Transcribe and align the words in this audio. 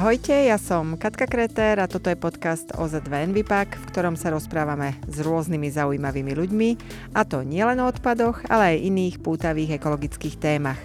Ahojte, 0.00 0.32
ja 0.32 0.56
som 0.56 0.96
Katka 0.96 1.28
Kreter 1.28 1.76
a 1.76 1.84
toto 1.84 2.08
je 2.08 2.16
podcast 2.16 2.72
OZ2 2.72 3.20
Envipak, 3.20 3.76
v 3.76 3.84
ktorom 3.92 4.16
sa 4.16 4.32
rozprávame 4.32 4.96
s 5.04 5.20
rôznymi 5.20 5.68
zaujímavými 5.68 6.32
ľuďmi, 6.40 6.68
a 7.12 7.20
to 7.28 7.44
nielen 7.44 7.84
o 7.84 7.92
odpadoch, 7.92 8.40
ale 8.48 8.72
aj 8.72 8.84
iných 8.88 9.20
pútavých 9.20 9.76
ekologických 9.76 10.40
témach. 10.40 10.80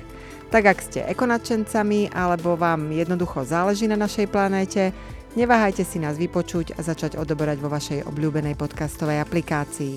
Tak 0.52 0.68
ak 0.68 0.80
ste 0.84 1.08
ekonačencami 1.08 2.12
alebo 2.12 2.60
vám 2.60 2.92
jednoducho 2.92 3.48
záleží 3.48 3.88
na 3.88 3.96
našej 3.96 4.28
planéte, 4.28 4.92
neváhajte 5.40 5.88
si 5.88 5.96
nás 5.96 6.20
vypočuť 6.20 6.76
a 6.76 6.84
začať 6.84 7.16
odoberať 7.16 7.64
vo 7.64 7.72
vašej 7.72 8.04
obľúbenej 8.12 8.60
podcastovej 8.60 9.24
aplikácii. 9.24 9.96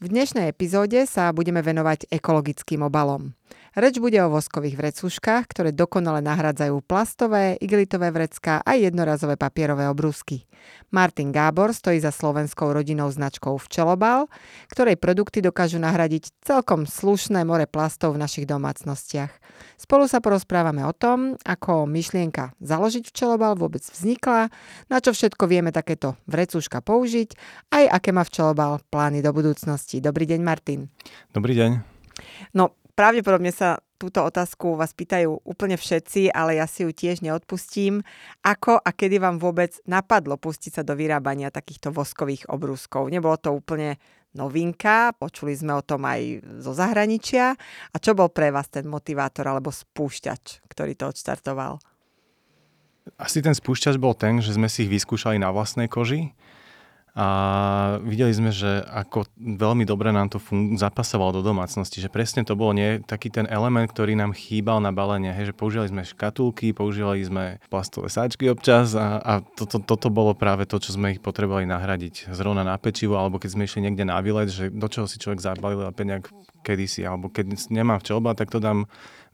V 0.00 0.06
dnešnej 0.08 0.48
epizóde 0.48 1.04
sa 1.04 1.28
budeme 1.36 1.60
venovať 1.60 2.08
ekologickým 2.08 2.80
obalom. 2.80 3.36
Reč 3.76 4.00
bude 4.00 4.16
o 4.24 4.32
voskových 4.32 4.80
vrecuškách, 4.80 5.44
ktoré 5.52 5.70
dokonale 5.76 6.24
nahradzajú 6.24 6.80
plastové, 6.80 7.60
igelitové 7.60 8.08
vrecká 8.08 8.64
a 8.64 8.72
jednorazové 8.80 9.36
papierové 9.36 9.84
obrúsky. 9.92 10.48
Martin 10.88 11.30
Gábor 11.30 11.76
stojí 11.76 12.00
za 12.00 12.08
slovenskou 12.08 12.72
rodinnou 12.72 13.12
značkou 13.12 13.60
Včelobal, 13.60 14.26
ktorej 14.72 14.96
produkty 14.96 15.44
dokážu 15.44 15.76
nahradiť 15.76 16.32
celkom 16.40 16.88
slušné 16.88 17.44
more 17.44 17.68
plastov 17.68 18.16
v 18.16 18.24
našich 18.24 18.48
domácnostiach. 18.48 19.30
Spolu 19.76 20.08
sa 20.08 20.24
porozprávame 20.24 20.82
o 20.88 20.96
tom, 20.96 21.36
ako 21.44 21.84
myšlienka 21.84 22.56
založiť 22.64 23.12
Včelobal 23.12 23.54
vôbec 23.54 23.84
vznikla, 23.84 24.48
na 24.88 24.98
čo 24.98 25.12
všetko 25.12 25.44
vieme 25.44 25.70
takéto 25.70 26.16
vrecuška 26.24 26.80
použiť, 26.80 27.36
aj 27.74 27.84
aké 28.00 28.10
má 28.16 28.24
Včelobal 28.24 28.80
plány 28.88 29.20
do 29.20 29.30
budúcnosti. 29.30 30.00
Dobrý 30.00 30.24
deň, 30.24 30.40
Martin. 30.40 30.88
Dobrý 31.36 31.52
deň. 31.52 31.70
No, 32.56 32.74
pravdepodobne 32.98 33.54
sa 33.54 33.78
túto 33.94 34.26
otázku 34.26 34.74
vás 34.74 34.90
pýtajú 34.90 35.46
úplne 35.46 35.78
všetci, 35.78 36.34
ale 36.34 36.58
ja 36.58 36.66
si 36.66 36.82
ju 36.82 36.90
tiež 36.90 37.22
neodpustím. 37.22 38.02
Ako 38.42 38.74
a 38.82 38.90
kedy 38.90 39.22
vám 39.22 39.38
vôbec 39.38 39.78
napadlo 39.86 40.34
pustiť 40.34 40.78
sa 40.78 40.82
do 40.82 40.98
vyrábania 40.98 41.54
takýchto 41.54 41.94
voskových 41.94 42.50
obrúskov? 42.50 43.06
Nebolo 43.06 43.38
to 43.38 43.54
úplne 43.54 44.02
novinka, 44.34 45.14
počuli 45.14 45.54
sme 45.54 45.78
o 45.78 45.82
tom 45.86 46.02
aj 46.10 46.42
zo 46.58 46.74
zahraničia. 46.74 47.54
A 47.94 47.96
čo 48.02 48.18
bol 48.18 48.34
pre 48.34 48.50
vás 48.50 48.66
ten 48.66 48.86
motivátor 48.86 49.46
alebo 49.46 49.70
spúšťač, 49.70 50.66
ktorý 50.66 50.98
to 50.98 51.14
odštartoval? 51.14 51.78
Asi 53.14 53.40
ten 53.40 53.54
spúšťač 53.54 53.94
bol 53.96 54.12
ten, 54.18 54.42
že 54.42 54.58
sme 54.58 54.66
si 54.66 54.84
ich 54.86 54.92
vyskúšali 54.92 55.38
na 55.38 55.54
vlastnej 55.54 55.86
koži 55.86 56.34
a 57.18 57.28
videli 58.06 58.30
sme, 58.30 58.54
že 58.54 58.78
ako 58.86 59.26
veľmi 59.34 59.82
dobre 59.82 60.14
nám 60.14 60.30
to 60.30 60.38
fun- 60.38 60.78
zapasovalo 60.78 61.34
do 61.34 61.42
domácnosti, 61.42 61.98
že 61.98 62.06
presne 62.06 62.46
to 62.46 62.54
bol 62.54 62.70
nie? 62.70 63.02
Taký 63.02 63.34
ten 63.34 63.50
element, 63.50 63.90
ktorý 63.90 64.14
nám 64.14 64.38
chýbal 64.38 64.78
na 64.78 64.94
balenie, 64.94 65.34
hej, 65.34 65.50
že 65.50 65.58
používali 65.58 65.90
sme 65.90 66.06
škatulky, 66.06 66.70
používali 66.70 67.18
sme 67.26 67.58
plastové 67.66 68.06
sáčky 68.06 68.46
občas 68.46 68.94
a, 68.94 69.18
a 69.18 69.32
toto, 69.42 69.82
toto 69.82 70.14
bolo 70.14 70.30
práve 70.38 70.62
to, 70.70 70.78
čo 70.78 70.94
sme 70.94 71.18
ich 71.18 71.20
potrebovali 71.20 71.66
nahradiť 71.66 72.30
zrovna 72.30 72.62
na 72.62 72.78
pečivo, 72.78 73.18
alebo 73.18 73.42
keď 73.42 73.50
sme 73.50 73.66
išli 73.66 73.82
niekde 73.82 74.06
na 74.06 74.22
výlet, 74.22 74.46
že 74.46 74.70
do 74.70 74.86
čoho 74.86 75.10
si 75.10 75.18
človek 75.18 75.42
zabalil 75.42 75.82
a 75.82 75.90
peniak 75.90 76.30
kedysi, 76.62 77.02
alebo 77.02 77.34
keď 77.34 77.66
nemám 77.74 77.98
včelba, 77.98 78.38
tak 78.38 78.54
to 78.54 78.62
dám 78.62 78.86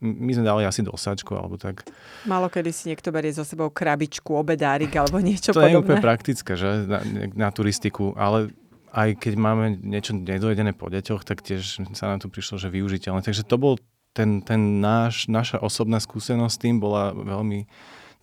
my 0.05 0.31
sme 0.37 0.45
dali 0.45 0.69
asi 0.69 0.85
dosačku 0.85 1.33
alebo 1.33 1.57
tak. 1.57 1.89
Malo 2.29 2.53
kedy 2.53 2.71
si 2.71 2.93
niekto 2.93 3.09
berie 3.09 3.33
so 3.33 3.41
sebou 3.43 3.73
krabičku, 3.73 4.37
obedárik 4.37 4.93
alebo 4.93 5.17
niečo 5.25 5.57
to 5.57 5.65
podobné. 5.65 5.73
To 5.73 5.75
je 5.75 5.83
úplne 5.83 6.05
praktické, 6.05 6.53
že? 6.61 6.85
Na, 6.85 7.01
na 7.33 7.49
turistiku, 7.49 8.13
ale 8.21 8.53
aj 8.93 9.19
keď 9.19 9.33
máme 9.35 9.81
niečo 9.81 10.15
nedojedené 10.15 10.77
po 10.77 10.87
deťoch, 10.93 11.27
tak 11.27 11.43
tiež 11.43 11.83
sa 11.99 12.05
nám 12.13 12.23
tu 12.23 12.31
prišlo, 12.31 12.61
že 12.61 12.71
využiteľné. 12.71 13.27
Takže 13.27 13.43
to 13.43 13.57
bol 13.59 13.75
ten, 14.15 14.45
ten 14.47 14.79
náš, 14.79 15.27
naša 15.27 15.59
osobná 15.59 15.99
skúsenosť 15.99 16.55
s 16.55 16.63
tým 16.63 16.79
bola 16.79 17.11
veľmi 17.11 17.67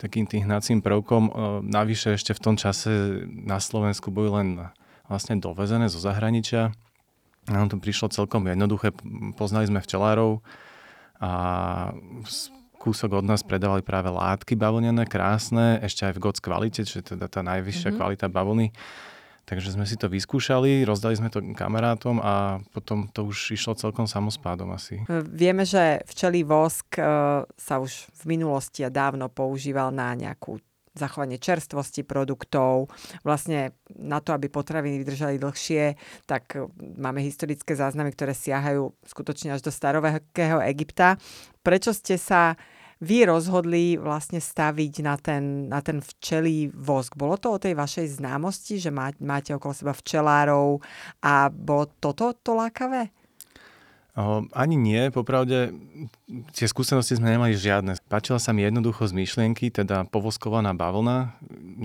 takým 0.00 0.24
tým 0.24 0.48
hnacím 0.48 0.80
prvkom. 0.80 1.28
Navyše 1.68 2.16
ešte 2.16 2.32
v 2.32 2.40
tom 2.40 2.56
čase 2.56 3.22
na 3.28 3.60
Slovensku 3.60 4.08
boli 4.08 4.32
len 4.32 4.48
vlastne 5.06 5.36
dovezené 5.36 5.92
zo 5.92 6.00
zahraničia. 6.00 6.72
Nám 7.52 7.68
to 7.68 7.76
prišlo 7.76 8.08
celkom 8.08 8.48
jednoduché. 8.48 8.96
Poznali 9.36 9.68
sme 9.68 9.84
včelárov, 9.84 10.40
a 11.22 11.30
kúsok 12.82 13.22
od 13.22 13.26
nás 13.30 13.46
predávali 13.46 13.86
práve 13.86 14.10
látky 14.10 14.58
bavlnené, 14.58 15.06
krásne, 15.06 15.78
ešte 15.78 16.02
aj 16.10 16.18
v 16.18 16.22
GOC 16.26 16.36
kvalite, 16.42 16.82
čiže 16.82 17.14
teda 17.14 17.30
tá 17.30 17.46
najvyššia 17.46 17.94
mm-hmm. 17.94 17.98
kvalita 18.02 18.26
bavlny. 18.26 18.74
Takže 19.42 19.74
sme 19.74 19.86
si 19.86 19.98
to 19.98 20.06
vyskúšali, 20.06 20.86
rozdali 20.86 21.18
sme 21.18 21.26
to 21.26 21.42
kamarátom 21.54 22.22
a 22.22 22.62
potom 22.70 23.10
to 23.10 23.26
už 23.26 23.58
išlo 23.58 23.74
celkom 23.74 24.06
samospádom 24.06 24.70
asi. 24.70 25.02
Vieme, 25.30 25.66
že 25.66 25.98
včelý 26.06 26.46
vosk 26.46 26.94
e, 26.94 27.02
sa 27.50 27.74
už 27.82 28.06
v 28.22 28.38
minulosti 28.38 28.86
a 28.86 28.90
dávno 28.90 29.26
používal 29.26 29.90
na 29.90 30.14
nejakú 30.14 30.62
zachovanie 30.92 31.40
čerstvosti 31.40 32.04
produktov, 32.04 32.92
vlastne 33.24 33.72
na 33.96 34.20
to, 34.20 34.36
aby 34.36 34.52
potraviny 34.52 35.00
vydržali 35.00 35.40
dlhšie, 35.40 35.96
tak 36.28 36.56
e, 36.56 36.68
máme 37.00 37.24
historické 37.24 37.72
záznamy, 37.72 38.12
ktoré 38.12 38.36
siahajú 38.36 38.92
skutočne 39.08 39.56
až 39.56 39.64
do 39.64 39.72
starovekého 39.72 40.60
Egypta. 40.68 41.16
Prečo 41.64 41.96
ste 41.96 42.20
sa 42.20 42.60
vy 43.02 43.26
rozhodli 43.26 43.98
vlastne 43.98 44.38
staviť 44.38 44.94
na 45.02 45.18
ten, 45.18 45.66
na 45.66 45.82
ten 45.82 45.98
včelý 45.98 46.70
vosk? 46.70 47.18
Bolo 47.18 47.34
to 47.34 47.58
o 47.58 47.62
tej 47.62 47.74
vašej 47.74 48.22
známosti, 48.22 48.78
že 48.78 48.94
má, 48.94 49.10
máte 49.18 49.50
okolo 49.50 49.74
seba 49.74 49.90
včelárov 49.90 50.78
a 51.18 51.50
bolo 51.50 51.90
toto 51.98 52.30
to 52.38 52.54
lákavé? 52.54 53.21
Ani 54.52 54.76
nie, 54.76 55.08
popravde 55.08 55.72
tie 56.52 56.68
skúsenosti 56.68 57.16
sme 57.16 57.32
nemali 57.32 57.56
žiadne. 57.56 57.96
Páčila 58.12 58.36
sa 58.36 58.52
mi 58.52 58.60
jednoducho 58.60 59.08
z 59.08 59.16
myšlienky, 59.16 59.72
teda 59.72 60.04
povoskovaná 60.04 60.76
bavlna. 60.76 61.32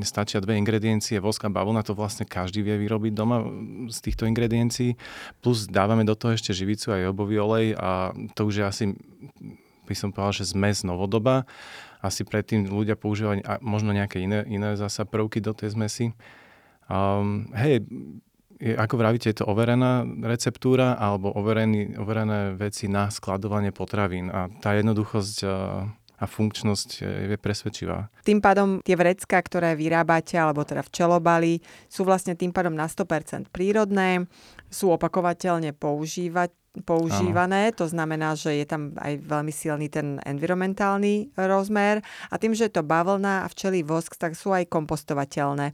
Stačia 0.04 0.44
dve 0.44 0.60
ingrediencie, 0.60 1.24
vosk 1.24 1.48
a 1.48 1.50
bavlna, 1.50 1.88
to 1.88 1.96
vlastne 1.96 2.28
každý 2.28 2.68
vie 2.68 2.84
vyrobiť 2.84 3.16
doma 3.16 3.48
z 3.88 3.98
týchto 4.04 4.28
ingrediencií. 4.28 5.00
Plus 5.40 5.72
dávame 5.72 6.04
do 6.04 6.20
toho 6.20 6.36
ešte 6.36 6.52
živicu 6.52 6.92
aj 6.92 7.08
jobový 7.08 7.40
olej 7.40 7.80
a 7.80 8.12
to 8.36 8.52
už 8.52 8.54
je 8.60 8.66
asi, 8.68 8.84
by 9.88 9.96
som 9.96 10.12
povedal, 10.12 10.44
že 10.44 10.52
zmes 10.52 10.84
novodoba. 10.84 11.48
Asi 12.04 12.28
predtým 12.28 12.68
ľudia 12.68 13.00
používali 13.00 13.40
možno 13.64 13.96
nejaké 13.96 14.20
iné, 14.20 14.44
iné 14.52 14.76
zasa 14.76 15.08
prvky 15.08 15.40
do 15.40 15.56
tej 15.56 15.80
zmesi. 15.80 16.12
Um, 16.92 17.48
hej, 17.56 17.88
je, 18.58 18.74
ako 18.74 18.96
vravíte, 18.98 19.30
je 19.30 19.38
to 19.42 19.50
overená 19.50 20.06
receptúra 20.26 20.98
alebo 20.98 21.30
overený, 21.34 21.98
overené 22.02 22.58
veci 22.58 22.90
na 22.90 23.08
skladovanie 23.14 23.70
potravín 23.70 24.34
a 24.34 24.50
tá 24.62 24.74
jednoduchosť 24.74 25.38
a 26.18 26.26
funkčnosť 26.26 26.90
je 27.06 27.38
presvedčivá. 27.38 28.10
Tým 28.26 28.42
pádom 28.42 28.82
tie 28.82 28.98
vrecká, 28.98 29.38
ktoré 29.38 29.78
vyrábate, 29.78 30.34
alebo 30.34 30.66
teda 30.66 30.82
včelobali, 30.82 31.62
sú 31.86 32.02
vlastne 32.02 32.34
tým 32.34 32.50
pádom 32.50 32.74
na 32.74 32.90
100% 32.90 33.54
prírodné, 33.54 34.26
sú 34.66 34.90
opakovateľne 34.98 35.78
používať, 35.78 36.50
používané. 36.84 37.72
Ano. 37.72 37.78
To 37.80 37.86
znamená, 37.88 38.34
že 38.34 38.58
je 38.58 38.66
tam 38.68 38.94
aj 38.98 39.24
veľmi 39.24 39.54
silný 39.54 39.88
ten 39.88 40.22
environmentálny 40.26 41.34
rozmer. 41.38 42.02
A 42.30 42.36
tým, 42.36 42.54
že 42.54 42.70
je 42.70 42.78
to 42.78 42.84
bavlna 42.86 43.46
a 43.46 43.52
včelý 43.52 43.86
vosk, 43.86 44.18
tak 44.18 44.34
sú 44.36 44.54
aj 44.54 44.70
kompostovateľné. 44.70 45.74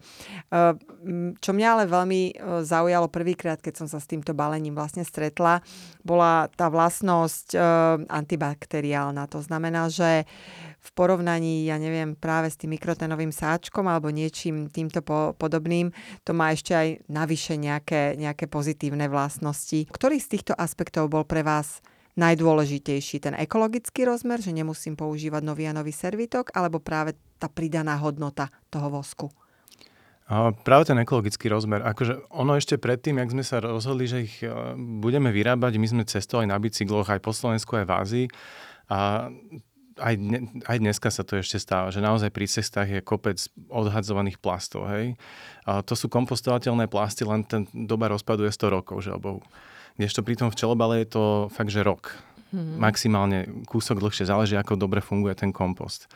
Čo 1.39 1.51
mňa 1.51 1.67
ale 1.67 1.83
veľmi 1.89 2.21
e, 2.31 2.33
zaujalo 2.63 3.11
prvýkrát, 3.11 3.59
keď 3.59 3.83
som 3.83 3.87
sa 3.91 3.99
s 3.99 4.07
týmto 4.07 4.31
balením 4.31 4.71
vlastne 4.71 5.03
stretla, 5.03 5.59
bola 5.99 6.47
tá 6.55 6.71
vlastnosť 6.71 7.47
e, 7.53 7.57
antibakteriálna. 8.07 9.27
To 9.31 9.43
znamená, 9.43 9.91
že 9.91 10.23
v 10.83 10.89
porovnaní, 10.91 11.63
ja 11.63 11.79
neviem, 11.79 12.11
práve 12.19 12.51
s 12.51 12.59
tým 12.59 12.75
mikrotenovým 12.75 13.31
sáčkom 13.31 13.87
alebo 13.87 14.11
niečím 14.11 14.67
týmto 14.67 14.99
po, 14.99 15.31
podobným, 15.39 15.95
to 16.27 16.35
má 16.35 16.51
ešte 16.51 16.75
aj 16.75 16.87
navyše 17.07 17.55
nejaké, 17.55 18.19
nejaké 18.19 18.51
pozitívne 18.51 19.07
vlastnosti. 19.07 19.87
Ktorý 19.87 20.19
z 20.19 20.27
týchto 20.35 20.53
aspektov 20.59 21.07
bol 21.07 21.23
pre 21.23 21.39
vás 21.39 21.79
najdôležitejší? 22.19 23.23
Ten 23.23 23.39
ekologický 23.39 24.03
rozmer, 24.03 24.43
že 24.43 24.51
nemusím 24.51 24.99
používať 24.99 25.41
nový 25.41 25.71
a 25.71 25.73
nový 25.73 25.95
servitok, 25.95 26.51
alebo 26.51 26.83
práve 26.83 27.15
tá 27.39 27.47
pridaná 27.47 27.95
hodnota 28.03 28.51
toho 28.67 28.91
vosku? 28.91 29.31
Práve 30.63 30.87
ten 30.87 30.97
ekologický 30.99 31.51
rozmer. 31.51 31.83
Akože 31.83 32.31
ono 32.31 32.55
ešte 32.55 32.79
predtým, 32.79 33.19
jak 33.19 33.31
sme 33.31 33.43
sa 33.43 33.59
rozhodli, 33.59 34.07
že 34.07 34.23
ich 34.23 34.39
e, 34.39 34.47
budeme 34.79 35.35
vyrábať, 35.35 35.75
my 35.75 35.87
sme 35.87 36.03
cestovali 36.07 36.47
na 36.47 36.55
bicykloch 36.55 37.11
aj 37.11 37.19
po 37.19 37.35
Slovensku, 37.35 37.75
aj 37.75 37.85
v 37.85 37.91
Ázii. 37.91 38.25
A 38.87 39.27
aj, 39.99 40.15
aj 40.65 40.77
dneska 40.79 41.09
sa 41.13 41.21
to 41.21 41.37
ešte 41.37 41.61
stáva, 41.61 41.93
že 41.93 42.01
naozaj 42.01 42.33
pri 42.33 42.45
cestách 42.49 42.89
je 42.89 43.01
kopec 43.05 43.37
odhadzovaných 43.69 44.41
plastov. 44.41 44.89
Hej? 44.89 45.19
A 45.67 45.85
to 45.85 45.93
sú 45.93 46.09
kompostovateľné 46.09 46.89
plasty, 46.89 47.27
len 47.27 47.45
ten 47.45 47.69
doba 47.73 48.09
rozpadu 48.09 48.45
je 48.47 48.53
100 48.53 48.75
rokov, 48.75 49.05
že 49.05 49.13
alebo 49.13 49.43
kdežto 49.97 50.25
pri 50.25 50.35
tom 50.39 50.49
včelobale 50.49 51.05
je 51.05 51.07
to 51.13 51.23
fakt, 51.53 51.69
že 51.69 51.85
rok. 51.85 52.17
Hmm. 52.53 52.77
Maximálne 52.77 53.65
kúsok 53.65 53.97
dlhšie, 53.97 54.29
záleží, 54.29 54.53
ako 54.57 54.77
dobre 54.77 55.01
funguje 55.01 55.33
ten 55.33 55.49
kompost. 55.49 56.09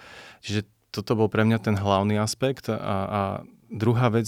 Čiže 0.45 0.65
toto 0.94 1.18
bol 1.18 1.30
pre 1.30 1.45
mňa 1.45 1.57
ten 1.62 1.75
hlavný 1.77 2.18
aspekt 2.18 2.69
a, 2.69 2.77
a 2.77 3.21
druhá 3.68 4.08
vec, 4.08 4.28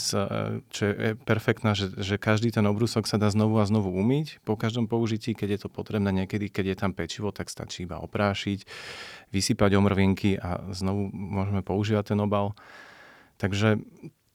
čo 0.70 0.82
je 0.84 1.16
perfektná, 1.24 1.72
že, 1.72 1.92
že 1.96 2.20
každý 2.20 2.52
ten 2.52 2.64
obrúsok 2.68 3.08
sa 3.08 3.16
dá 3.16 3.32
znovu 3.32 3.60
a 3.60 3.66
znovu 3.68 3.92
umyť 3.92 4.44
po 4.44 4.60
každom 4.60 4.86
použití, 4.86 5.32
keď 5.32 5.50
je 5.56 5.60
to 5.66 5.70
potrebné 5.72 6.12
niekedy, 6.12 6.52
keď 6.52 6.66
je 6.72 6.78
tam 6.78 6.92
pečivo, 6.92 7.32
tak 7.32 7.48
stačí 7.48 7.88
iba 7.88 8.00
oprášiť, 8.04 8.68
vysypať 9.32 9.72
omrvinky 9.80 10.36
a 10.36 10.72
znovu 10.76 11.08
môžeme 11.12 11.64
používať 11.64 12.16
ten 12.16 12.20
obal. 12.20 12.56
Takže 13.40 13.80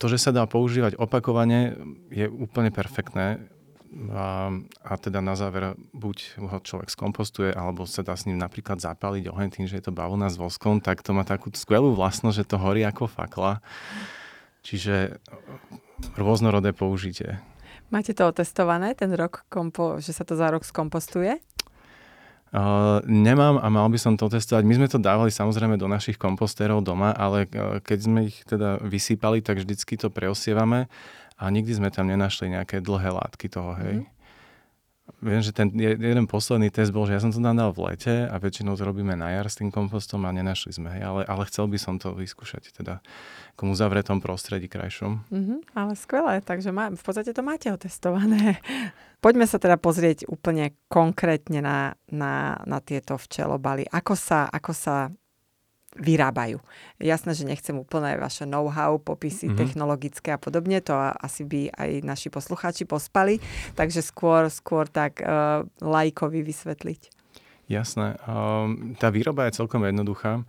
to, 0.01 0.06
že 0.09 0.19
sa 0.19 0.31
dá 0.33 0.49
používať 0.49 0.97
opakovane, 0.97 1.77
je 2.09 2.27
úplne 2.27 2.73
perfektné. 2.73 3.45
A, 4.11 4.51
a 4.83 4.93
teda 4.99 5.23
na 5.23 5.39
záver 5.39 5.79
buď 5.95 6.43
ho 6.43 6.59
človek 6.59 6.91
skompostuje, 6.91 7.55
alebo 7.55 7.87
sa 7.87 8.03
dá 8.03 8.19
s 8.19 8.27
ním 8.27 8.43
napríklad 8.43 8.83
zapáliť 8.83 9.31
oheň 9.31 9.49
tým, 9.55 9.67
že 9.71 9.79
je 9.79 9.87
to 9.87 9.95
bavlna 9.95 10.27
s 10.27 10.35
voskom, 10.35 10.83
tak 10.83 11.06
to 11.06 11.15
má 11.15 11.23
takú 11.23 11.55
skvelú 11.55 11.95
vlastnosť, 11.95 12.43
že 12.43 12.49
to 12.49 12.59
horí 12.59 12.83
ako 12.83 13.06
fakla. 13.06 13.62
Čiže 14.64 15.20
rôznorodé 16.16 16.72
použitie. 16.72 17.38
Máte 17.93 18.16
to 18.16 18.26
otestované, 18.26 18.96
ten 18.96 19.12
rok, 19.12 19.44
kompo- 19.52 20.00
že 20.00 20.16
sa 20.16 20.25
to 20.25 20.34
za 20.34 20.49
rok 20.50 20.64
skompostuje? 20.64 21.38
Uh, 22.55 23.02
nemám 23.02 23.58
a 23.58 23.66
mal 23.66 23.90
by 23.90 23.99
som 23.99 24.14
to 24.14 24.31
testovať. 24.31 24.62
My 24.62 24.78
sme 24.78 24.87
to 24.87 25.02
dávali 25.02 25.34
samozrejme 25.34 25.75
do 25.75 25.90
našich 25.90 26.14
kompostérov 26.14 26.87
doma, 26.87 27.11
ale 27.11 27.50
uh, 27.50 27.82
keď 27.82 27.99
sme 27.99 28.31
ich 28.31 28.46
teda 28.46 28.78
vysýpali, 28.78 29.43
tak 29.43 29.58
vždycky 29.58 29.99
to 29.99 30.06
preosievame 30.06 30.87
a 31.34 31.44
nikdy 31.50 31.75
sme 31.75 31.90
tam 31.90 32.06
nenašli 32.06 32.55
nejaké 32.55 32.78
dlhé 32.78 33.10
látky 33.10 33.50
toho, 33.50 33.75
hej. 33.75 33.94
Mm. 34.02 34.13
Viem, 35.25 35.41
že 35.41 35.56
ten 35.56 35.73
jeden 35.81 36.29
posledný 36.29 36.69
test 36.69 36.93
bol, 36.93 37.09
že 37.09 37.17
ja 37.17 37.21
som 37.25 37.32
to 37.32 37.41
tam 37.41 37.56
dal 37.56 37.73
v 37.73 37.88
lete 37.88 38.29
a 38.29 38.37
väčšinou 38.37 38.76
to 38.76 38.85
robíme 38.85 39.17
na 39.17 39.32
jar 39.32 39.49
s 39.49 39.56
tým 39.56 39.73
kompostom 39.73 40.29
a 40.29 40.37
nenašli 40.37 40.76
sme, 40.76 40.93
hej, 40.93 41.03
ale, 41.03 41.21
ale 41.25 41.49
chcel 41.49 41.65
by 41.65 41.81
som 41.81 41.97
to 41.97 42.12
vyskúšať 42.12 42.76
teda 42.76 43.00
komu 43.56 43.73
zavretom 43.73 44.21
prostredí 44.21 44.69
krajšom. 44.69 45.25
Mm-hmm, 45.32 45.59
ale 45.73 45.93
skvelé, 45.97 46.44
takže 46.44 46.76
má, 46.76 46.93
v 46.93 47.00
podstate 47.00 47.32
to 47.32 47.41
máte 47.41 47.73
otestované. 47.73 48.61
Poďme 49.25 49.49
sa 49.49 49.56
teda 49.56 49.81
pozrieť 49.81 50.29
úplne 50.29 50.76
konkrétne 50.93 51.65
na, 51.65 51.97
na, 52.12 52.61
na 52.69 52.79
tieto 52.85 53.17
včelobaly. 53.17 53.88
Ako 53.88 54.12
sa, 54.12 54.44
ako 54.53 54.77
sa 54.77 55.09
vyrábajú. 55.94 56.58
Jasné, 56.99 57.32
že 57.38 57.46
nechcem 57.46 57.79
úplne 57.79 58.19
vaše 58.19 58.44
know-how, 58.44 58.99
popisy 58.99 59.50
mm-hmm. 59.50 59.58
technologické 59.58 60.29
a 60.35 60.38
podobne, 60.38 60.82
to 60.82 60.94
asi 60.94 61.46
by 61.46 61.70
aj 61.70 61.91
naši 62.02 62.29
poslucháči 62.35 62.85
pospali, 62.85 63.38
takže 63.79 64.02
skôr, 64.02 64.50
skôr 64.50 64.91
tak 64.91 65.23
uh, 65.23 65.62
lajkovi 65.79 66.43
vysvetliť. 66.43 67.00
Jasné. 67.70 68.20
Um, 68.29 68.93
tá 68.99 69.08
výroba 69.08 69.49
je 69.49 69.56
celkom 69.56 69.81
jednoduchá. 69.87 70.44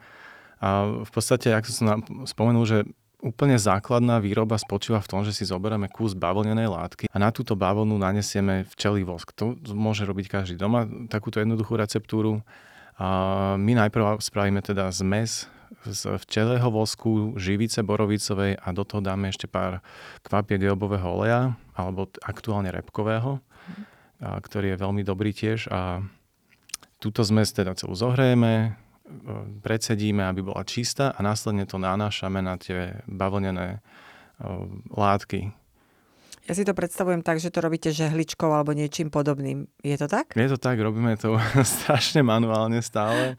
A 0.60 0.70
v 1.04 1.12
podstate, 1.12 1.54
ako 1.54 1.70
som 1.70 1.88
spomenul, 2.26 2.66
že 2.66 2.78
úplne 3.26 3.58
základná 3.58 4.22
výroba 4.22 4.60
spočíva 4.60 5.02
v 5.02 5.10
tom, 5.10 5.22
že 5.26 5.34
si 5.34 5.50
zoberieme 5.50 5.90
kus 5.90 6.14
bavlnenej 6.14 6.70
látky 6.70 7.06
a 7.10 7.18
na 7.18 7.34
túto 7.34 7.58
bavlnu 7.58 7.98
nanesieme 7.98 8.70
včelý 8.70 9.02
vosk. 9.02 9.34
To 9.42 9.58
môže 9.74 10.06
robiť 10.06 10.30
každý 10.30 10.56
doma, 10.62 10.86
takúto 11.10 11.42
jednoduchú 11.42 11.74
receptúru. 11.74 12.46
A 12.96 13.08
my 13.60 13.76
najprv 13.76 14.24
spravíme 14.24 14.64
teda 14.64 14.88
zmes 14.92 15.52
z 15.84 16.16
včelého 16.16 16.66
vosku, 16.72 17.36
živice 17.36 17.84
borovicovej 17.84 18.58
a 18.58 18.68
do 18.72 18.88
toho 18.88 19.04
dáme 19.04 19.30
ešte 19.30 19.46
pár 19.46 19.84
kvapiek 20.24 20.64
jobového 20.64 21.06
oleja, 21.06 21.42
alebo 21.76 22.08
aktuálne 22.24 22.72
repkového, 22.72 23.44
a, 24.24 24.40
ktorý 24.40 24.74
je 24.74 24.82
veľmi 24.82 25.04
dobrý 25.04 25.36
tiež. 25.36 25.68
A 25.70 26.00
túto 27.04 27.22
zmes 27.28 27.52
teda 27.52 27.76
celú 27.76 27.94
zohrejeme, 27.94 28.80
predsedíme, 29.62 30.26
aby 30.26 30.42
bola 30.42 30.66
čistá 30.66 31.14
a 31.14 31.20
následne 31.22 31.70
to 31.70 31.78
nanášame 31.78 32.42
na 32.42 32.58
tie 32.58 33.06
bavlnené 33.06 33.84
látky, 34.90 35.54
ja 36.46 36.54
si 36.54 36.62
to 36.62 36.78
predstavujem 36.78 37.26
tak, 37.26 37.42
že 37.42 37.50
to 37.50 37.60
robíte 37.60 37.90
žehličkou 37.90 38.46
alebo 38.46 38.78
niečím 38.78 39.10
podobným. 39.10 39.66
Je 39.82 39.98
to 39.98 40.06
tak? 40.06 40.38
Je 40.38 40.46
to 40.46 40.62
tak, 40.62 40.78
robíme 40.78 41.18
to 41.18 41.38
strašne 41.78 42.22
manuálne 42.22 42.80
stále 42.86 43.34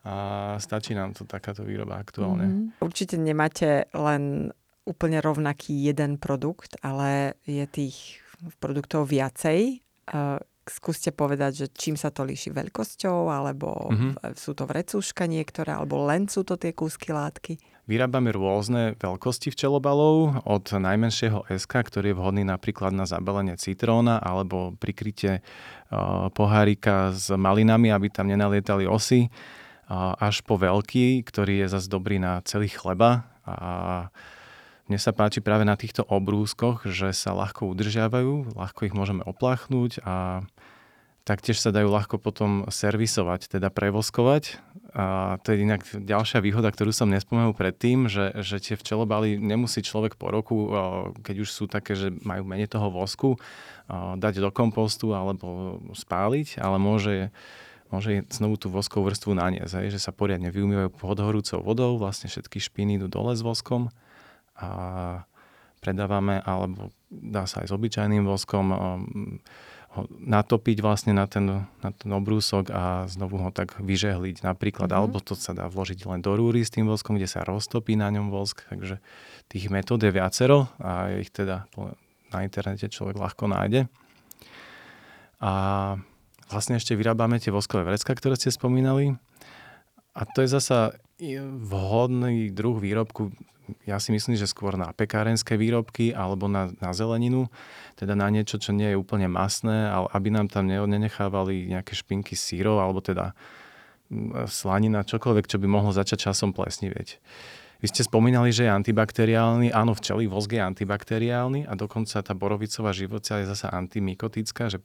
a 0.00 0.56
stačí 0.56 0.96
nám 0.96 1.12
to 1.12 1.28
takáto 1.28 1.60
výroba 1.60 2.00
aktuálne. 2.00 2.48
Mm-hmm. 2.48 2.80
Určite 2.80 3.20
nemáte 3.20 3.84
len 3.92 4.48
úplne 4.88 5.20
rovnaký 5.20 5.76
jeden 5.76 6.16
produkt, 6.16 6.80
ale 6.80 7.36
je 7.44 7.64
tých 7.68 8.24
produktov 8.56 9.12
viacej. 9.12 9.84
Uh, 10.08 10.40
skúste 10.64 11.12
povedať, 11.12 11.52
že 11.52 11.66
čím 11.76 12.00
sa 12.00 12.08
to 12.08 12.24
líši 12.24 12.48
veľkosťou, 12.48 13.28
alebo 13.28 13.92
mm-hmm. 13.92 14.32
sú 14.38 14.56
to 14.56 14.64
vrecúška 14.64 15.28
niektoré, 15.28 15.76
alebo 15.76 16.08
len 16.08 16.32
sú 16.32 16.48
to 16.48 16.56
tie 16.56 16.72
kúsky 16.72 17.12
látky? 17.12 17.60
Vyrábame 17.90 18.30
rôzne 18.30 18.94
veľkosti 19.02 19.50
včelobalov, 19.50 20.46
od 20.46 20.62
najmenšieho 20.70 21.50
SK, 21.50 21.90
ktorý 21.90 22.14
je 22.14 22.18
vhodný 22.22 22.46
napríklad 22.46 22.94
na 22.94 23.02
zabalenie 23.02 23.58
citróna 23.58 24.22
alebo 24.22 24.78
prikrytie 24.78 25.42
uh, 25.42 26.30
pohárika 26.30 27.10
s 27.10 27.34
malinami, 27.34 27.90
aby 27.90 28.06
tam 28.06 28.30
nenalietali 28.30 28.86
osy, 28.86 29.26
uh, 29.26 30.14
až 30.22 30.46
po 30.46 30.54
veľký, 30.54 31.26
ktorý 31.26 31.66
je 31.66 31.74
zase 31.74 31.90
dobrý 31.90 32.22
na 32.22 32.38
celý 32.46 32.70
chleba. 32.70 33.26
A 33.42 34.06
mne 34.86 34.98
sa 35.02 35.10
páči 35.10 35.42
práve 35.42 35.66
na 35.66 35.74
týchto 35.74 36.06
obrúskoch, 36.06 36.86
že 36.86 37.10
sa 37.10 37.34
ľahko 37.34 37.74
udržiavajú, 37.74 38.54
ľahko 38.54 38.86
ich 38.86 38.94
môžeme 38.94 39.26
opláchnuť 39.26 40.06
a 40.06 40.46
taktiež 41.26 41.58
sa 41.58 41.74
dajú 41.74 41.90
ľahko 41.90 42.22
potom 42.22 42.70
servisovať, 42.70 43.58
teda 43.58 43.66
prevoskovať. 43.74 44.62
A 44.90 45.38
to 45.46 45.54
je 45.54 45.62
inak 45.62 45.86
ďalšia 45.86 46.42
výhoda, 46.42 46.66
ktorú 46.66 46.90
som 46.90 47.06
nespomenul 47.06 47.54
predtým, 47.54 48.10
že, 48.10 48.34
že 48.42 48.58
tie 48.58 48.74
včelobaly 48.74 49.38
nemusí 49.38 49.86
človek 49.86 50.18
po 50.18 50.34
roku, 50.34 50.66
keď 51.22 51.36
už 51.46 51.48
sú 51.50 51.64
také, 51.70 51.94
že 51.94 52.10
majú 52.26 52.42
menej 52.42 52.66
toho 52.66 52.90
vosku, 52.90 53.38
dať 53.90 54.42
do 54.42 54.50
kompostu 54.50 55.14
alebo 55.14 55.78
spáliť, 55.94 56.58
ale 56.58 56.82
môže 56.82 57.30
môže 57.90 58.22
znovu 58.30 58.54
tú 58.54 58.70
voskovú 58.70 59.10
vrstvu 59.10 59.34
naniesť, 59.34 59.82
hej, 59.82 59.98
že 59.98 60.00
sa 60.00 60.14
poriadne 60.14 60.54
vyumývajú 60.54 60.94
pod 60.94 61.18
horúcou 61.18 61.58
vodou, 61.58 61.98
vlastne 61.98 62.30
všetky 62.30 62.62
špiny 62.62 63.02
idú 63.02 63.10
dole 63.10 63.34
s 63.34 63.42
voskom 63.42 63.90
a 64.54 64.70
predávame, 65.82 66.38
alebo 66.46 66.94
dá 67.10 67.50
sa 67.50 67.66
aj 67.66 67.66
s 67.66 67.74
obyčajným 67.74 68.22
voskom 68.22 68.70
ho 69.90 70.06
natopiť 70.06 70.78
vlastne 70.86 71.10
na 71.10 71.26
ten, 71.26 71.66
na 71.66 71.90
ten 71.90 72.10
obrúsok 72.14 72.70
a 72.70 73.10
znovu 73.10 73.42
ho 73.42 73.50
tak 73.50 73.74
vyžehliť 73.82 74.46
napríklad, 74.46 74.86
mm-hmm. 74.86 75.02
alebo 75.02 75.18
to 75.18 75.34
sa 75.34 75.50
dá 75.50 75.66
vložiť 75.66 76.06
len 76.06 76.22
do 76.22 76.30
rúry 76.38 76.62
s 76.62 76.70
tým 76.70 76.86
voskom, 76.86 77.18
kde 77.18 77.26
sa 77.26 77.42
roztopí 77.42 77.98
na 77.98 78.06
ňom 78.14 78.30
vosk, 78.30 78.62
takže 78.70 79.02
tých 79.50 79.66
metód 79.66 79.98
je 80.06 80.14
viacero 80.14 80.70
a 80.78 81.10
ich 81.18 81.34
teda 81.34 81.66
na 82.30 82.38
internete 82.46 82.86
človek 82.86 83.18
ľahko 83.18 83.50
nájde. 83.50 83.90
A 85.42 85.52
vlastne 86.46 86.78
ešte 86.78 86.94
vyrábame 86.94 87.42
tie 87.42 87.50
voskové 87.50 87.82
vrecka, 87.82 88.14
ktoré 88.14 88.38
ste 88.38 88.54
spomínali. 88.54 89.18
A 90.14 90.22
to 90.22 90.46
je 90.46 90.54
zasa 90.54 90.94
vhodný 91.66 92.54
druh 92.54 92.78
výrobku, 92.78 93.34
ja 93.86 93.96
si 94.02 94.10
myslím, 94.14 94.36
že 94.36 94.50
skôr 94.50 94.74
na 94.74 94.90
pekárenské 94.94 95.54
výrobky 95.54 96.12
alebo 96.14 96.46
na, 96.46 96.70
na 96.78 96.90
zeleninu, 96.94 97.50
teda 97.96 98.16
na 98.16 98.28
niečo, 98.28 98.60
čo 98.60 98.70
nie 98.74 98.92
je 98.92 99.00
úplne 99.00 99.26
masné, 99.26 99.90
ale 99.90 100.08
aby 100.14 100.28
nám 100.32 100.48
tam 100.48 100.66
nenechávali 100.66 101.70
nejaké 101.70 101.92
špinky 101.94 102.38
sírov 102.38 102.80
alebo 102.80 103.04
teda 103.04 103.36
mm, 104.08 104.46
slanina, 104.50 105.06
čokoľvek, 105.06 105.46
čo 105.46 105.58
by 105.58 105.66
mohlo 105.66 105.90
začať 105.94 106.30
časom 106.30 106.54
plesnivieť. 106.54 107.20
Vy 107.80 107.88
ste 107.88 108.04
spomínali, 108.04 108.52
že 108.52 108.68
je 108.68 108.76
antibakteriálny. 108.76 109.72
Áno, 109.72 109.96
včelý 109.96 110.28
vosk 110.28 110.52
je 110.52 110.60
antibakteriálny 110.60 111.64
a 111.64 111.72
dokonca 111.72 112.20
tá 112.20 112.36
borovicová 112.36 112.92
živocia 112.92 113.40
je 113.40 113.48
zase 113.48 113.72
antimikotická, 113.72 114.68
že 114.68 114.84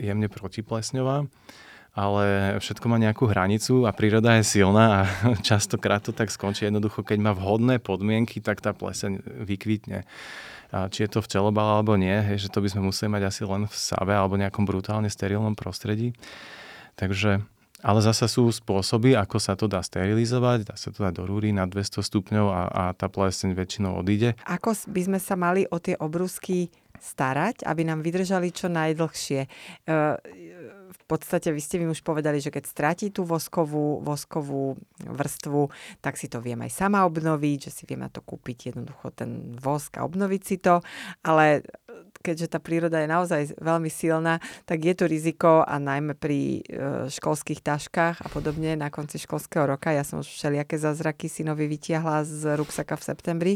jemne 0.00 0.32
protiplesňová 0.32 1.28
ale 1.92 2.56
všetko 2.56 2.88
má 2.88 2.96
nejakú 2.96 3.28
hranicu 3.28 3.84
a 3.84 3.92
príroda 3.92 4.40
je 4.40 4.48
silná 4.48 4.84
a 4.88 5.00
častokrát 5.48 6.00
to 6.00 6.16
tak 6.16 6.32
skončí 6.32 6.64
jednoducho, 6.64 7.04
keď 7.04 7.18
má 7.20 7.32
vhodné 7.36 7.78
podmienky, 7.78 8.40
tak 8.40 8.64
tá 8.64 8.72
pleseň 8.72 9.44
vykvitne. 9.44 10.08
A 10.72 10.88
či 10.88 11.04
je 11.04 11.12
to 11.12 11.20
včelobal 11.20 11.80
alebo 11.80 12.00
nie, 12.00 12.16
hej, 12.16 12.48
že 12.48 12.52
to 12.52 12.64
by 12.64 12.72
sme 12.72 12.88
museli 12.88 13.12
mať 13.12 13.28
asi 13.28 13.44
len 13.44 13.68
v 13.68 13.76
save 13.76 14.08
alebo 14.16 14.40
nejakom 14.40 14.64
brutálne 14.64 15.12
sterilnom 15.12 15.52
prostredí. 15.52 16.16
Takže 16.96 17.44
ale 17.82 17.98
zase 17.98 18.30
sú 18.30 18.46
spôsoby, 18.46 19.18
ako 19.18 19.36
sa 19.42 19.58
to 19.58 19.66
dá 19.66 19.82
sterilizovať, 19.82 20.70
dá 20.70 20.78
sa 20.78 20.94
to 20.94 21.02
dať 21.02 21.18
do 21.18 21.26
rúry 21.26 21.50
na 21.50 21.66
200 21.66 21.98
stupňov 21.98 22.46
a, 22.46 22.62
a 22.70 22.84
tá 22.94 23.10
pleseň 23.10 23.58
väčšinou 23.58 23.98
odíde. 23.98 24.38
Ako 24.46 24.70
by 24.86 25.00
sme 25.10 25.18
sa 25.18 25.34
mali 25.34 25.66
o 25.66 25.82
tie 25.82 25.98
obrusky 25.98 26.70
starať, 27.02 27.66
aby 27.66 27.82
nám 27.82 28.06
vydržali 28.06 28.54
čo 28.54 28.70
najdlhšie? 28.70 29.40
E, 29.42 29.48
v 30.92 31.04
podstate 31.08 31.48
vy 31.50 31.60
ste 31.60 31.80
mi 31.80 31.88
už 31.88 32.04
povedali, 32.04 32.38
že 32.38 32.52
keď 32.52 32.64
stratí 32.68 33.08
tú 33.08 33.24
voskovú, 33.24 34.04
voskovú 34.04 34.76
vrstvu, 35.02 35.72
tak 36.04 36.20
si 36.20 36.28
to 36.28 36.44
viem 36.44 36.60
aj 36.60 36.72
sama 36.72 37.08
obnoviť, 37.08 37.68
že 37.68 37.70
si 37.72 37.82
viem 37.88 38.04
na 38.04 38.12
to 38.12 38.20
kúpiť 38.20 38.72
jednoducho 38.72 39.10
ten 39.16 39.56
vosk 39.56 39.96
a 39.96 40.04
obnoviť 40.04 40.42
si 40.44 40.56
to, 40.60 40.84
ale 41.24 41.64
keďže 42.22 42.54
tá 42.54 42.58
príroda 42.62 43.02
je 43.02 43.10
naozaj 43.10 43.40
veľmi 43.58 43.90
silná, 43.90 44.38
tak 44.64 44.86
je 44.86 44.94
to 44.94 45.04
riziko 45.10 45.66
a 45.66 45.76
najmä 45.82 46.14
pri 46.14 46.62
e, 46.62 47.10
školských 47.10 47.60
taškách 47.60 48.22
a 48.22 48.26
podobne 48.30 48.78
na 48.78 48.88
konci 48.88 49.18
školského 49.18 49.66
roka. 49.66 49.90
Ja 49.90 50.06
som 50.06 50.22
už 50.22 50.30
všelijaké 50.30 50.78
zázraky 50.78 51.26
synovi 51.26 51.66
vytiahla 51.66 52.22
z 52.22 52.54
ruksaka 52.54 52.94
v 52.94 53.02
septembri 53.02 53.54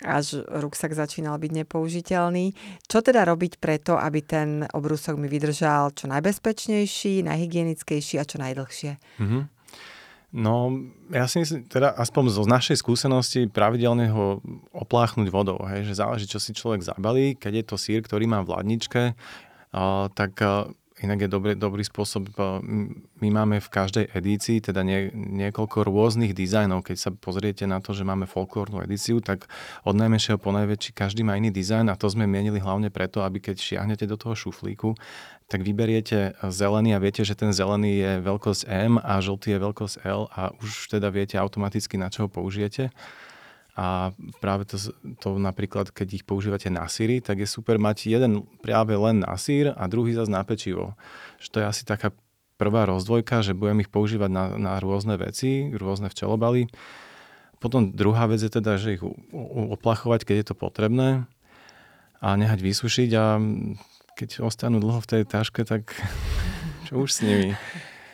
až 0.00 0.48
ruksak 0.48 0.96
začínal 0.96 1.36
byť 1.36 1.52
nepoužiteľný. 1.64 2.56
Čo 2.88 3.04
teda 3.04 3.28
robiť 3.28 3.60
preto, 3.60 4.00
aby 4.00 4.24
ten 4.24 4.64
obrúsok 4.72 5.20
mi 5.20 5.28
vydržal 5.28 5.92
čo 5.92 6.08
najbezpečnejší, 6.08 7.20
najhygienickejší 7.20 8.16
a 8.16 8.24
čo 8.24 8.40
najdlhšie? 8.40 8.96
Mm-hmm. 8.96 9.42
No, 10.30 10.70
ja 11.10 11.26
si 11.26 11.42
myslím, 11.42 11.66
teda 11.66 11.90
aspoň 11.98 12.30
zo 12.30 12.46
našej 12.46 12.78
skúsenosti 12.78 13.50
pravidelne 13.50 14.14
ho 14.14 14.38
opláchnuť 14.70 15.26
vodou, 15.26 15.58
hej, 15.66 15.82
že 15.90 15.98
záleží, 15.98 16.30
čo 16.30 16.38
si 16.38 16.54
človek 16.54 16.86
zabalí. 16.86 17.34
Keď 17.34 17.52
je 17.58 17.64
to 17.66 17.74
sír, 17.74 17.98
ktorý 17.98 18.30
má 18.30 18.38
v 18.46 18.54
ladničke, 18.54 19.18
uh, 19.18 20.06
tak 20.14 20.38
uh, 20.38 20.70
Inak 21.00 21.24
je 21.24 21.28
dobrý, 21.32 21.52
dobrý 21.56 21.80
spôsob, 21.80 22.28
my 23.24 23.28
máme 23.32 23.56
v 23.56 23.72
každej 23.72 24.12
edícii 24.12 24.60
teda 24.60 24.84
nie, 24.84 25.08
niekoľko 25.16 25.88
rôznych 25.88 26.36
dizajnov. 26.36 26.84
Keď 26.84 26.96
sa 27.00 27.10
pozriete 27.16 27.64
na 27.64 27.80
to, 27.80 27.96
že 27.96 28.04
máme 28.04 28.28
folklórnu 28.28 28.84
edíciu, 28.84 29.24
tak 29.24 29.48
od 29.88 29.96
najmenšieho 29.96 30.36
po 30.36 30.52
najväčší 30.52 30.92
každý 30.92 31.24
má 31.24 31.40
iný 31.40 31.48
dizajn 31.48 31.88
a 31.88 31.96
to 31.96 32.04
sme 32.12 32.28
mienili 32.28 32.60
hlavne 32.60 32.92
preto, 32.92 33.24
aby 33.24 33.40
keď 33.40 33.56
šiahnete 33.56 34.04
do 34.04 34.20
toho 34.20 34.36
šuflíku, 34.36 34.92
tak 35.50 35.66
vyberiete 35.66 36.38
zelený 36.46 36.94
a 36.94 37.02
viete, 37.02 37.26
že 37.26 37.34
ten 37.34 37.50
zelený 37.50 37.98
je 37.98 38.12
veľkosť 38.22 38.62
M 38.70 39.02
a 39.02 39.18
žltý 39.18 39.58
je 39.58 39.58
veľkosť 39.58 39.94
L 40.06 40.30
a 40.30 40.54
už 40.62 40.94
teda 40.94 41.10
viete 41.10 41.34
automaticky, 41.34 41.98
na 41.98 42.06
čo 42.06 42.24
ho 42.24 42.28
použijete. 42.30 42.94
A 43.74 44.14
práve 44.38 44.70
to, 44.70 44.78
to 45.18 45.28
napríklad, 45.42 45.90
keď 45.90 46.22
ich 46.22 46.24
používate 46.26 46.70
na 46.70 46.86
síry, 46.86 47.18
tak 47.18 47.42
je 47.42 47.50
super 47.50 47.82
mať 47.82 48.06
jeden 48.06 48.46
práve 48.62 48.94
len 48.94 49.26
na 49.26 49.34
sír 49.34 49.74
a 49.74 49.90
druhý 49.90 50.14
zase 50.14 50.30
na 50.30 50.46
pečivo. 50.46 50.94
Že 51.42 51.48
to 51.50 51.56
je 51.58 51.66
asi 51.66 51.82
taká 51.82 52.14
prvá 52.54 52.86
rozdvojka, 52.86 53.42
že 53.42 53.56
budem 53.56 53.82
ich 53.82 53.90
používať 53.90 54.30
na, 54.30 54.44
na 54.54 54.72
rôzne 54.78 55.18
veci, 55.18 55.72
rôzne 55.74 56.12
včelobaly. 56.12 56.70
Potom 57.58 57.90
druhá 57.90 58.30
vec 58.30 58.38
je 58.38 58.52
teda, 58.52 58.78
že 58.78 59.00
ich 59.00 59.02
oplachovať, 59.74 60.28
keď 60.28 60.36
je 60.36 60.46
to 60.52 60.54
potrebné 60.54 61.24
a 62.20 62.36
nehať 62.36 62.60
vysušiť 62.60 63.10
a 63.16 63.24
keď 64.16 64.44
ostanú 64.44 64.78
dlho 64.82 65.00
v 65.02 65.10
tej 65.10 65.22
taške, 65.26 65.62
tak 65.66 65.94
čo 66.86 67.02
už 67.02 67.10
s 67.10 67.20
nimi. 67.22 67.54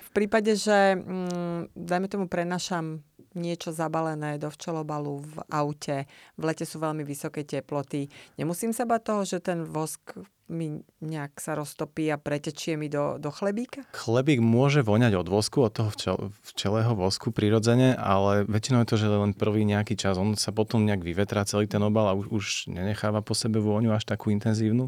V 0.07 0.11
prípade, 0.13 0.57
že 0.57 0.97
mm, 0.97 1.77
dajme 1.77 2.09
tomu 2.09 2.25
prenašam 2.27 3.05
niečo 3.37 3.71
zabalené 3.71 4.41
do 4.41 4.49
včelobalu 4.49 5.21
v 5.21 5.37
aute. 5.53 6.09
V 6.41 6.43
lete 6.49 6.65
sú 6.65 6.81
veľmi 6.81 7.05
vysoké 7.05 7.45
teploty. 7.45 8.09
Nemusím 8.41 8.73
sa 8.73 8.89
bať 8.89 9.01
toho, 9.05 9.23
že 9.29 9.39
ten 9.45 9.69
vosk 9.69 10.17
mi 10.47 10.79
nejak 11.03 11.43
sa 11.43 11.59
roztopí 11.59 12.07
a 12.09 12.23
pretečie 12.23 12.79
mi 12.79 12.87
do, 12.87 13.19
do 13.19 13.35
chlebíka? 13.35 13.83
Chlebík 13.91 14.39
môže 14.39 14.81
voňať 14.81 15.19
od 15.19 15.27
vosku, 15.27 15.67
od 15.67 15.75
toho 15.75 15.91
včel, 15.91 16.17
včelého 16.47 16.95
vosku 16.95 17.35
prirodzene, 17.35 17.99
ale 17.99 18.47
väčšinou 18.47 18.87
je 18.87 18.89
to, 18.89 18.97
že 18.97 19.07
len 19.11 19.35
prvý 19.35 19.67
nejaký 19.67 19.99
čas. 19.99 20.17
On 20.17 20.39
sa 20.39 20.55
potom 20.55 20.87
nejak 20.87 21.03
vyvetrá 21.03 21.43
celý 21.45 21.67
ten 21.67 21.83
obal 21.83 22.07
a 22.09 22.17
už, 22.17 22.31
už 22.31 22.45
nenecháva 22.71 23.27
po 23.27 23.35
sebe 23.35 23.59
vôňu 23.59 23.91
až 23.91 24.07
takú 24.07 24.31
intenzívnu. 24.31 24.87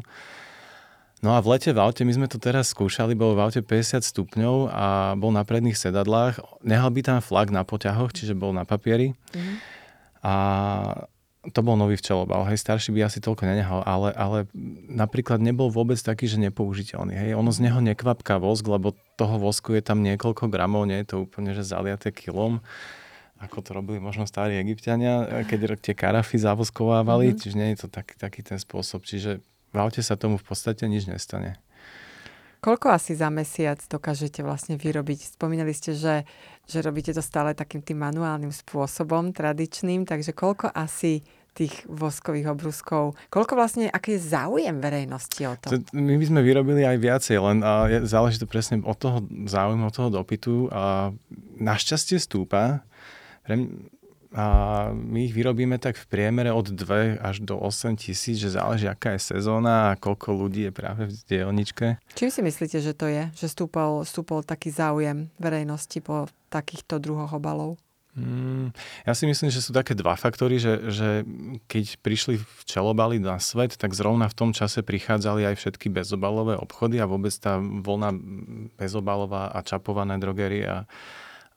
No 1.19 1.35
a 1.35 1.43
v 1.43 1.51
lete 1.51 1.75
v 1.75 1.83
aute, 1.83 2.07
my 2.07 2.15
sme 2.15 2.27
to 2.31 2.39
teraz 2.39 2.71
skúšali, 2.71 3.11
bolo 3.11 3.35
v 3.35 3.43
aute 3.43 3.59
50 3.59 4.07
stupňov 4.07 4.71
a 4.71 4.87
bol 5.19 5.35
na 5.35 5.43
predných 5.43 5.75
sedadlách. 5.75 6.39
Nehal 6.63 6.95
by 6.95 7.01
tam 7.03 7.19
flag 7.19 7.51
na 7.51 7.67
poťahoch, 7.67 8.15
čiže 8.15 8.39
bol 8.39 8.55
na 8.55 8.63
papieri. 8.63 9.11
Mm-hmm. 9.35 9.55
A 10.23 10.33
to 11.51 11.59
bol 11.59 11.75
nový 11.75 11.99
včelobal. 11.99 12.47
Hej, 12.47 12.63
starší 12.63 12.95
by 12.95 13.11
asi 13.11 13.19
toľko 13.19 13.47
nenehal, 13.47 13.83
ale, 13.83 14.15
ale 14.15 14.37
napríklad 14.87 15.43
nebol 15.43 15.67
vôbec 15.67 15.99
taký, 15.99 16.27
že 16.27 16.39
nepoužiteľný. 16.39 17.15
Hej, 17.15 17.31
ono 17.35 17.51
z 17.51 17.67
neho 17.67 17.79
nekvapká 17.83 18.39
vosk, 18.39 18.63
lebo 18.67 18.95
toho 19.19 19.39
vosku 19.39 19.75
je 19.75 19.83
tam 19.83 19.99
niekoľko 19.99 20.47
gramov, 20.47 20.87
nie 20.87 21.03
je 21.03 21.15
to 21.15 21.27
úplne, 21.27 21.51
že 21.51 21.67
zaliaté 21.67 22.15
kilom 22.15 22.63
ako 23.39 23.63
to 23.63 23.71
robili 23.71 24.03
možno 24.03 24.27
starí 24.27 24.59
egyptiania, 24.59 25.47
keď 25.47 25.79
tie 25.79 25.95
karafy 25.95 26.35
zavoskovávali, 26.35 27.31
mm-hmm. 27.31 27.39
čiže 27.39 27.55
nie 27.55 27.71
je 27.71 27.79
to 27.79 27.87
taký, 27.87 28.19
taký 28.19 28.43
ten 28.43 28.59
spôsob. 28.59 29.07
Čiže 29.07 29.39
v 29.69 29.77
aute 29.77 30.01
sa 30.01 30.17
tomu 30.17 30.37
v 30.37 30.45
podstate 30.45 30.85
nič 30.89 31.05
nestane. 31.05 31.57
Koľko 32.59 32.91
asi 32.91 33.15
za 33.15 33.31
mesiac 33.31 33.79
dokážete 33.87 34.43
vlastne 34.43 34.75
vyrobiť? 34.75 35.39
Spomínali 35.39 35.71
ste, 35.71 35.95
že, 35.95 36.27
že 36.67 36.83
robíte 36.83 37.15
to 37.15 37.23
stále 37.23 37.55
takým 37.55 37.79
tým 37.79 38.03
manuálnym 38.03 38.51
spôsobom, 38.51 39.31
tradičným, 39.31 40.03
takže 40.03 40.35
koľko 40.35 40.67
asi 40.67 41.23
tých 41.55 41.87
voskových 41.87 42.51
obruskov. 42.51 43.15
Koľko 43.31 43.53
vlastne, 43.55 43.87
aký 43.87 44.15
je 44.15 44.31
záujem 44.31 44.75
verejnosti 44.79 45.41
o 45.43 45.55
to? 45.55 45.81
My 45.95 46.15
by 46.19 46.25
sme 46.27 46.41
vyrobili 46.43 46.83
aj 46.83 46.97
viacej, 46.99 47.35
len 47.39 47.57
a 47.63 47.87
záleží 48.03 48.39
to 48.39 48.47
presne 48.47 48.83
od 48.83 48.95
toho 48.99 49.23
záujmu, 49.27 49.87
od 49.87 49.95
toho 49.95 50.09
dopytu 50.11 50.67
a 50.71 51.15
našťastie 51.59 52.19
stúpa. 52.19 52.83
Pre, 53.43 53.55
a 54.29 54.45
my 54.93 55.25
ich 55.25 55.33
vyrobíme 55.33 55.81
tak 55.81 55.97
v 55.97 56.05
priemere 56.05 56.53
od 56.53 56.69
2 56.69 57.17
až 57.17 57.41
do 57.41 57.57
8 57.57 57.97
tisíc, 57.97 58.37
že 58.37 58.53
záleží, 58.53 58.85
aká 58.85 59.17
je 59.17 59.33
sezóna 59.33 59.93
a 59.93 59.97
koľko 59.97 60.37
ľudí 60.37 60.69
je 60.69 60.73
práve 60.73 61.09
v 61.09 61.13
dielničke. 61.25 61.97
Čím 62.13 62.29
si 62.29 62.41
myslíte, 62.45 62.77
že 62.77 62.93
to 62.93 63.09
je? 63.09 63.33
Že 63.33 63.47
stúpol, 63.49 64.05
stúpol 64.05 64.45
taký 64.45 64.69
záujem 64.69 65.33
verejnosti 65.41 65.97
po 66.05 66.29
takýchto 66.53 67.01
druhoch 67.01 67.33
obalov? 67.33 67.81
Mm, 68.17 68.73
ja 69.05 69.13
si 69.13 69.29
myslím, 69.29 69.53
že 69.53 69.61
sú 69.61 69.69
také 69.69 69.93
dva 69.93 70.17
faktory, 70.17 70.57
že, 70.57 70.77
že 70.89 71.09
keď 71.69 72.01
prišli 72.01 72.41
včelobaly 72.65 73.21
na 73.21 73.37
svet, 73.37 73.77
tak 73.77 73.93
zrovna 73.93 74.25
v 74.29 74.37
tom 74.37 74.51
čase 74.51 74.81
prichádzali 74.81 75.45
aj 75.45 75.55
všetky 75.57 75.93
bezobalové 75.93 76.57
obchody 76.57 76.97
a 76.97 77.09
vôbec 77.09 77.31
tá 77.37 77.61
voľná 77.61 78.13
bezobalová 78.75 79.53
a 79.53 79.61
čapované 79.61 80.17
drogerie 80.17 80.65
a 80.65 80.77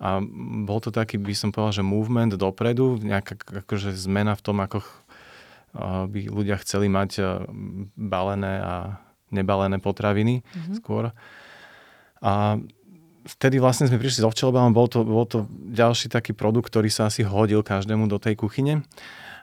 a 0.02 0.18
bol 0.66 0.82
to 0.82 0.90
taký, 0.90 1.14
by 1.14 1.30
som 1.30 1.54
povedal, 1.54 1.78
že 1.78 1.86
movement 1.86 2.34
dopredu, 2.34 2.98
nejaká 2.98 3.38
akože 3.62 3.94
zmena 3.94 4.34
v 4.34 4.42
tom, 4.42 4.58
ako 4.58 4.82
by 6.10 6.26
ľudia 6.26 6.58
chceli 6.60 6.90
mať 6.90 7.22
balené 7.94 8.54
a 8.60 8.74
nebalené 9.30 9.78
potraviny 9.78 10.42
mm-hmm. 10.42 10.74
skôr. 10.82 11.14
A 12.20 12.60
vtedy 13.24 13.56
vlastne 13.62 13.88
sme 13.88 14.02
prišli 14.02 14.26
so 14.26 14.30
včelobám, 14.34 14.74
bol 14.74 14.90
to, 14.90 15.06
bol 15.06 15.24
to 15.24 15.46
ďalší 15.70 16.10
taký 16.10 16.34
produkt, 16.34 16.68
ktorý 16.68 16.90
sa 16.90 17.06
asi 17.08 17.22
hodil 17.22 17.62
každému 17.62 18.10
do 18.10 18.18
tej 18.18 18.36
kuchyne. 18.36 18.82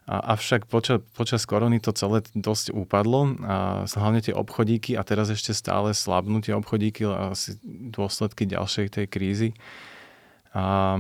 A, 0.05 0.37
avšak 0.37 0.69
počas, 0.69 1.01
počas 1.17 1.47
korony 1.49 1.81
to 1.81 1.95
celé 1.95 2.21
dosť 2.37 2.77
upadlo, 2.77 3.33
a 3.41 3.87
hlavne 3.89 4.21
tie 4.21 4.35
obchodíky 4.35 4.99
a 4.99 5.01
teraz 5.01 5.33
ešte 5.33 5.55
stále 5.55 5.95
slabnú 5.95 6.43
tie 6.43 6.53
obchodíky, 6.53 7.07
asi 7.07 7.57
dôsledky 7.65 8.45
ďalšej 8.45 9.01
tej 9.01 9.05
krízy. 9.09 9.49
A, 10.49 10.97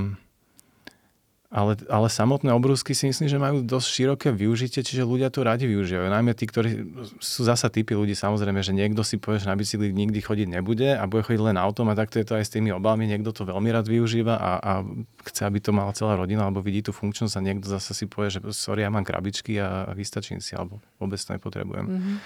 ale, 1.49 1.73
ale 1.89 2.07
samotné 2.13 2.53
obrúsky 2.53 2.93
si 2.93 3.09
myslím, 3.09 3.25
že 3.25 3.41
majú 3.41 3.65
dosť 3.65 3.87
široké 3.89 4.29
využitie, 4.29 4.85
čiže 4.85 5.01
ľudia 5.01 5.33
to 5.33 5.41
radi 5.41 5.65
využívajú. 5.65 6.05
Najmä 6.05 6.37
tí, 6.37 6.45
ktorí 6.45 6.69
sú 7.17 7.41
zasa 7.41 7.73
typy 7.73 7.97
ľudí, 7.97 8.13
samozrejme, 8.13 8.61
že 8.61 8.69
niekto 8.69 9.01
si 9.01 9.17
povie, 9.17 9.41
že 9.41 9.49
na 9.49 9.57
bicykli 9.57 9.89
nikdy 9.89 10.21
chodiť 10.21 10.45
nebude 10.45 10.93
a 10.93 11.09
bude 11.09 11.25
chodiť 11.25 11.41
len 11.49 11.57
autom 11.57 11.89
a 11.89 11.97
takto 11.97 12.21
je 12.21 12.29
to 12.29 12.37
aj 12.37 12.45
s 12.45 12.53
tými 12.53 12.69
obalmi. 12.69 13.09
Niekto 13.09 13.33
to 13.33 13.49
veľmi 13.49 13.73
rád 13.73 13.89
využíva 13.89 14.37
a, 14.37 14.51
a 14.61 14.73
chce, 15.25 15.41
aby 15.49 15.57
to 15.57 15.73
mala 15.73 15.89
celá 15.97 16.13
rodina, 16.13 16.45
alebo 16.45 16.61
vidí 16.61 16.85
tú 16.85 16.93
funkčnosť 16.93 17.33
a 17.33 17.41
niekto 17.41 17.65
zase 17.65 17.97
si 17.97 18.05
povie, 18.05 18.29
že 18.29 18.45
sorry, 18.53 18.85
ja 18.85 18.93
mám 18.93 19.01
krabičky 19.01 19.57
a 19.57 19.89
vystačím 19.97 20.37
si, 20.37 20.53
alebo 20.53 20.77
vôbec 21.01 21.17
to 21.17 21.33
nepotrebujem. 21.33 21.85
Mm-hmm. 21.89 22.17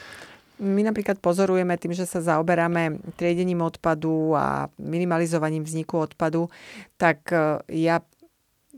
My 0.64 0.82
napríklad 0.88 1.20
pozorujeme 1.20 1.76
tým, 1.76 1.92
že 1.92 2.08
sa 2.08 2.24
zaoberáme 2.24 3.04
triedením 3.20 3.60
odpadu 3.60 4.32
a 4.32 4.72
minimalizovaním 4.80 5.68
vzniku 5.68 6.00
odpadu, 6.08 6.48
tak 6.96 7.28
e, 7.36 7.60
ja 7.84 8.00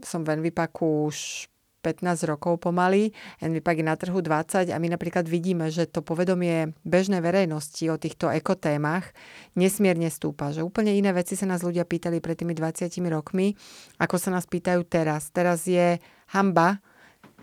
som 0.02 0.26
v 0.26 0.42
Envipaku 0.42 1.06
už 1.08 1.46
15 1.86 2.26
rokov 2.26 2.66
pomaly, 2.66 3.14
Envipak 3.38 3.78
je 3.78 3.86
na 3.86 3.94
trhu 3.94 4.18
20 4.18 4.74
a 4.74 4.78
my 4.82 4.90
napríklad 4.90 5.30
vidíme, 5.30 5.70
že 5.70 5.86
to 5.86 6.02
povedomie 6.02 6.74
bežnej 6.82 7.22
verejnosti 7.22 7.86
o 7.94 8.02
týchto 8.02 8.34
ekotémach 8.34 9.14
nesmierne 9.54 10.10
stúpa. 10.10 10.50
Že 10.50 10.66
úplne 10.66 10.98
iné 10.98 11.14
veci 11.14 11.38
sa 11.38 11.46
nás 11.46 11.62
ľudia 11.62 11.86
pýtali 11.86 12.18
pred 12.18 12.42
tými 12.42 12.58
20 12.58 12.90
rokmi, 13.14 13.54
ako 14.02 14.18
sa 14.18 14.34
nás 14.34 14.50
pýtajú 14.50 14.82
teraz. 14.90 15.30
Teraz 15.30 15.70
je 15.70 16.02
hamba, 16.34 16.82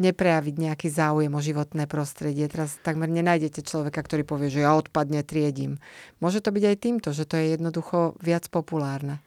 neprejaviť 0.01 0.55
nejaký 0.57 0.89
záujem 0.89 1.33
o 1.33 1.41
životné 1.43 1.85
prostredie. 1.85 2.49
Teraz 2.49 2.81
takmer 2.81 3.13
nenájdete 3.13 3.61
človeka, 3.61 4.01
ktorý 4.01 4.25
povie, 4.25 4.49
že 4.49 4.65
ja 4.65 4.73
odpadne 4.73 5.21
triedím. 5.21 5.77
Môže 6.23 6.41
to 6.41 6.49
byť 6.49 6.65
aj 6.65 6.77
týmto, 6.81 7.09
že 7.13 7.29
to 7.29 7.37
je 7.37 7.59
jednoducho 7.59 8.17
viac 8.23 8.49
populárne. 8.49 9.21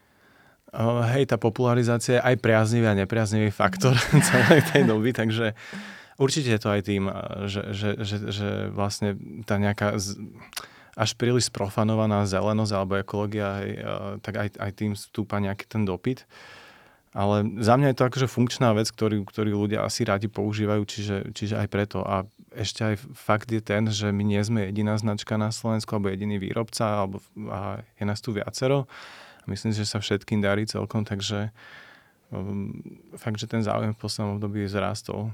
Uh, 0.75 1.05
hej, 1.15 1.29
tá 1.29 1.38
popularizácia 1.39 2.19
je 2.19 2.25
aj 2.25 2.36
priaznivý 2.41 2.86
a 2.89 3.00
nepriaznivý 3.00 3.53
faktor 3.53 3.93
celej 4.31 4.65
tej 4.74 4.84
doby, 4.89 5.13
takže 5.13 5.53
určite 6.17 6.57
je 6.57 6.62
to 6.62 6.69
aj 6.74 6.81
tým, 6.81 7.03
že, 7.45 7.62
že, 7.72 7.89
že, 8.01 8.17
že 8.34 8.50
vlastne 8.74 9.15
tá 9.45 9.62
nejaká 9.62 9.95
z, 10.01 10.19
až 10.98 11.15
príliš 11.15 11.48
sprofanovaná 11.53 12.25
zelenosť 12.25 12.72
alebo 12.74 13.00
ekológia, 13.00 13.62
hej, 13.62 13.72
tak 14.19 14.34
aj, 14.36 14.50
aj 14.57 14.72
tým 14.75 14.91
stúpa 14.98 15.39
nejaký 15.39 15.69
ten 15.69 15.88
dopyt. 15.88 16.25
Uh, 16.25 16.64
ale 17.15 17.48
za 17.63 17.79
mňa 17.79 17.95
je 17.95 17.98
to 17.98 18.07
akože 18.12 18.27
funkčná 18.27 18.75
vec, 18.75 18.91
ktorú, 18.91 19.24
ktorú 19.24 19.55
ľudia 19.55 19.88
asi 19.88 20.03
radi 20.03 20.27
používajú, 20.27 20.84
čiže, 20.84 21.17
čiže 21.31 21.55
aj 21.55 21.67
preto. 21.72 22.03
A 22.03 22.27
ešte 22.51 22.84
aj 22.84 22.95
fakt 23.15 23.48
je 23.48 23.63
ten, 23.63 23.88
že 23.88 24.12
my 24.12 24.19
nie 24.19 24.43
sme 24.43 24.67
jediná 24.67 25.00
značka 25.00 25.39
na 25.39 25.55
Slovensku 25.55 25.95
alebo 25.95 26.12
jediný 26.12 26.36
výrobca, 26.36 27.07
alebo 27.07 27.24
a 27.48 27.79
je 27.95 28.03
nás 28.03 28.19
tu 28.19 28.36
viacero. 28.36 28.84
Myslím 29.48 29.72
si, 29.72 29.79
že 29.79 29.95
sa 29.95 30.03
všetkým 30.03 30.43
darí 30.43 30.67
celkom, 30.67 31.07
takže 31.07 31.55
um, 32.36 32.84
fakt, 33.15 33.39
že 33.39 33.48
ten 33.48 33.63
záujem 33.63 33.95
v 33.95 34.01
poslednom 34.03 34.36
období 34.36 34.67
zrástol. 34.67 35.31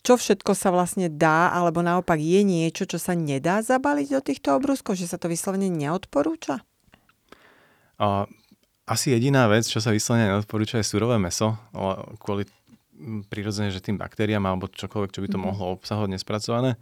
Čo 0.00 0.14
všetko 0.16 0.52
sa 0.56 0.70
vlastne 0.72 1.10
dá, 1.10 1.52
alebo 1.52 1.82
naopak 1.84 2.22
je 2.22 2.40
niečo, 2.40 2.86
čo 2.86 3.02
sa 3.02 3.18
nedá 3.18 3.66
zabaliť 3.66 4.06
do 4.14 4.20
týchto 4.20 4.54
obrúskov, 4.56 4.96
že 4.96 5.10
sa 5.10 5.18
to 5.18 5.26
vyslovene 5.26 5.72
neodporúča? 5.72 6.60
A, 8.00 8.24
asi 8.90 9.14
jediná 9.14 9.46
vec, 9.46 9.70
čo 9.70 9.78
sa 9.78 9.94
vyslovene 9.94 10.34
neodporúča, 10.34 10.82
je 10.82 10.90
surové 10.90 11.14
meso, 11.22 11.54
kvôli 12.18 12.42
prirodzene, 13.30 13.70
že 13.70 13.78
tým 13.78 13.96
baktériám 13.96 14.42
alebo 14.44 14.66
čokoľvek, 14.66 15.14
čo 15.14 15.22
by 15.22 15.28
to 15.30 15.38
mm-hmm. 15.38 15.46
mohlo 15.46 15.78
obsahovať 15.78 16.10
nespracované. 16.10 16.74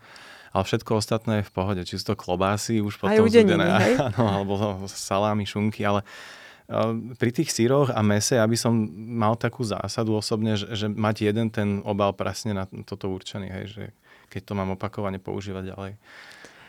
Ale 0.49 0.65
všetko 0.65 0.91
ostatné 0.97 1.45
je 1.45 1.49
v 1.49 1.53
pohode. 1.53 1.83
Či 1.85 2.01
sú 2.01 2.05
to 2.11 2.17
klobásy, 2.17 2.81
už 2.81 2.97
potom 2.97 3.29
hej? 3.85 3.95
Áno, 4.17 4.25
alebo 4.25 4.53
salámy, 4.89 5.45
šunky, 5.45 5.85
ale 5.85 6.01
pri 7.17 7.31
tých 7.33 7.49
síroch 7.49 7.89
a 7.89 8.05
mese, 8.05 8.37
aby 8.37 8.53
som 8.53 8.77
mal 8.97 9.41
takú 9.41 9.65
zásadu 9.65 10.21
osobne, 10.21 10.53
že, 10.53 10.69
že 10.77 10.87
mať 10.89 11.33
jeden 11.33 11.49
ten 11.49 11.81
obal 11.81 12.13
presne 12.13 12.53
na 12.53 12.69
toto 12.85 13.09
určený, 13.09 13.49
hej, 13.49 13.65
že 13.73 13.85
keď 14.29 14.43
to 14.45 14.53
mám 14.53 14.77
opakovane 14.77 15.17
používať 15.17 15.73
ďalej. 15.73 15.93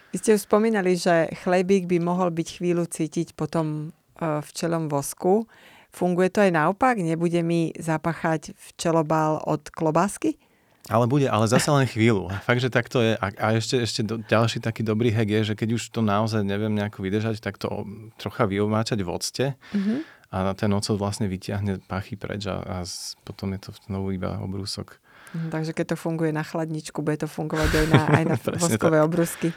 Vy 0.10 0.18
ste 0.18 0.34
už 0.40 0.48
spomínali, 0.48 0.96
že 0.96 1.28
chlebík 1.44 1.86
by 1.86 2.00
mohol 2.00 2.32
byť 2.32 2.48
chvíľu 2.64 2.88
cítiť 2.88 3.36
potom 3.36 3.92
e, 3.92 3.99
včelom 4.20 4.92
vosku. 4.92 5.48
Funguje 5.90 6.30
to 6.30 6.46
aj 6.46 6.54
naopak? 6.54 7.02
Nebude 7.02 7.42
mi 7.42 7.74
zapachať 7.74 8.54
včelobal 8.54 9.42
od 9.42 9.74
klobásky? 9.74 10.38
Ale 10.90 11.06
bude, 11.06 11.30
ale 11.30 11.46
zase 11.46 11.70
len 11.70 11.86
chvíľu. 11.86 12.34
Fakt, 12.48 12.62
že 12.62 12.74
tak 12.74 12.90
to 12.90 13.02
je. 13.02 13.14
A, 13.18 13.28
a 13.30 13.48
ešte, 13.54 13.78
ešte 13.78 14.02
do, 14.02 14.18
ďalší 14.18 14.58
taký 14.62 14.82
dobrý 14.82 15.14
hack 15.14 15.30
je, 15.30 15.54
že 15.54 15.56
keď 15.58 15.78
už 15.78 15.94
to 15.94 16.02
naozaj 16.02 16.42
neviem 16.42 16.74
nejako 16.74 17.06
vydržať, 17.06 17.42
tak 17.42 17.62
to 17.62 17.86
trocha 18.18 18.50
vyomáčať 18.50 19.00
v 19.06 19.10
octe 19.10 19.46
mm-hmm. 19.54 20.00
a 20.34 20.54
ten 20.58 20.70
ocot 20.74 20.98
vlastne 20.98 21.30
vyťahne 21.30 21.86
pachy 21.86 22.18
preč 22.18 22.50
a, 22.50 22.62
a 22.62 22.78
potom 23.22 23.54
je 23.54 23.70
to 23.70 23.72
znovu 23.86 24.18
iba 24.18 24.42
obrúsok. 24.42 24.98
Mm, 25.30 25.54
takže 25.54 25.78
keď 25.78 25.94
to 25.94 25.98
funguje 26.02 26.34
na 26.34 26.42
chladničku, 26.42 27.06
bude 27.06 27.22
to 27.22 27.30
fungovať 27.30 27.70
aj 27.70 27.86
na, 27.94 28.02
aj 28.10 28.24
na 28.26 28.38
voskové 28.58 28.98
tak. 28.98 29.54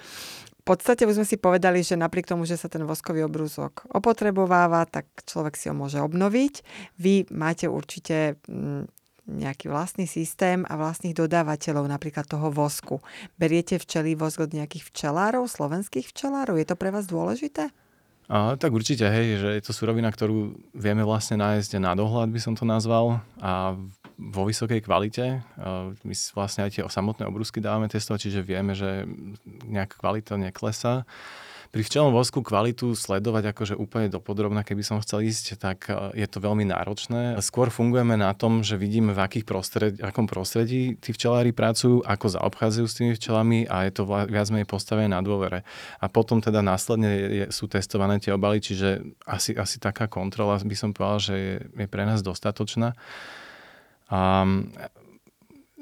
V 0.63 0.79
podstate 0.79 1.03
už 1.11 1.19
sme 1.19 1.27
si 1.27 1.43
povedali, 1.43 1.83
že 1.83 1.99
napriek 1.99 2.31
tomu, 2.31 2.47
že 2.47 2.55
sa 2.55 2.71
ten 2.71 2.87
voskový 2.87 3.27
obrúsok 3.27 3.83
opotrebováva, 3.91 4.87
tak 4.87 5.11
človek 5.27 5.59
si 5.59 5.67
ho 5.67 5.75
môže 5.75 5.99
obnoviť. 5.99 6.63
Vy 7.03 7.35
máte 7.35 7.67
určite 7.67 8.39
mm, 8.47 8.87
nejaký 9.27 9.67
vlastný 9.67 10.07
systém 10.07 10.63
a 10.71 10.79
vlastných 10.79 11.19
dodávateľov, 11.19 11.91
napríklad 11.91 12.31
toho 12.31 12.55
vosku. 12.55 13.03
Beriete 13.35 13.83
včelý 13.83 14.15
vosk 14.15 14.39
od 14.39 14.55
nejakých 14.55 14.87
včelárov, 14.87 15.51
slovenských 15.51 16.07
včelárov? 16.07 16.55
Je 16.55 16.67
to 16.71 16.79
pre 16.79 16.95
vás 16.95 17.11
dôležité? 17.11 17.75
A, 18.31 18.55
tak 18.55 18.71
určite, 18.71 19.11
hej, 19.11 19.43
že 19.43 19.49
je 19.59 19.63
to 19.67 19.75
surovina, 19.75 20.15
ktorú 20.15 20.55
vieme 20.79 21.03
vlastne 21.03 21.43
nájsť 21.43 21.83
na 21.83 21.99
dohľad, 21.99 22.31
by 22.31 22.41
som 22.41 22.55
to 22.55 22.63
nazval, 22.63 23.19
a 23.43 23.75
vo 24.31 24.47
vysokej 24.47 24.85
kvalite. 24.85 25.43
My 26.07 26.15
vlastne 26.37 26.69
aj 26.69 26.79
tie 26.79 26.83
samotné 26.87 27.27
obrúsky 27.27 27.59
dávame 27.59 27.91
testovať, 27.91 28.31
čiže 28.31 28.41
vieme, 28.47 28.79
že 28.79 29.09
nejaká 29.67 29.99
kvalita 29.99 30.39
neklesá 30.39 31.03
pri 31.73 31.81
včelom 31.89 32.13
vosku 32.13 32.45
kvalitu 32.45 32.93
sledovať 32.93 33.57
akože 33.57 33.75
úplne 33.81 34.13
dopodrobná, 34.13 34.61
keby 34.61 34.85
som 34.85 35.01
chcel 35.01 35.25
ísť, 35.25 35.57
tak 35.57 35.89
e, 35.89 36.21
je 36.21 36.29
to 36.29 36.45
veľmi 36.45 36.69
náročné. 36.69 37.41
Skôr 37.41 37.73
fungujeme 37.73 38.13
na 38.21 38.37
tom, 38.37 38.61
že 38.61 38.77
vidíme, 38.77 39.17
v 39.17 39.25
akých 39.25 39.49
prostred, 39.49 39.93
akom 40.05 40.29
prostredí 40.29 41.01
tí 41.01 41.17
včelári 41.17 41.57
pracujú, 41.57 42.05
ako 42.05 42.37
zaobchádzajú 42.37 42.87
s 42.87 42.97
tými 43.01 43.13
včelami 43.17 43.65
a 43.65 43.89
je 43.89 43.93
to 43.97 44.05
viac 44.05 44.53
menej 44.53 44.69
postavené 44.69 45.09
na 45.09 45.25
dôvere. 45.25 45.65
A 45.97 46.13
potom 46.13 46.45
teda 46.45 46.61
následne 46.61 47.09
je, 47.09 47.45
sú 47.49 47.73
testované 47.73 48.21
tie 48.21 48.37
obaly, 48.37 48.61
čiže 48.61 49.17
asi, 49.25 49.57
asi 49.57 49.81
taká 49.81 50.13
kontrola 50.13 50.61
by 50.61 50.77
som 50.77 50.93
povedal, 50.93 51.33
že 51.33 51.35
je, 51.41 51.55
je 51.73 51.89
pre 51.89 52.05
nás 52.05 52.21
dostatočná. 52.21 52.93
A 54.13 54.45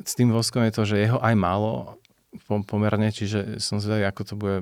s 0.06 0.12
tým 0.14 0.30
voskom 0.30 0.62
je 0.64 0.72
to, 0.72 0.82
že 0.86 1.02
jeho 1.02 1.18
aj 1.18 1.34
málo 1.34 1.98
pomerne, 2.46 3.10
čiže 3.10 3.58
som 3.58 3.82
zvedavý, 3.82 4.06
ako 4.06 4.22
to 4.22 4.34
bude 4.38 4.58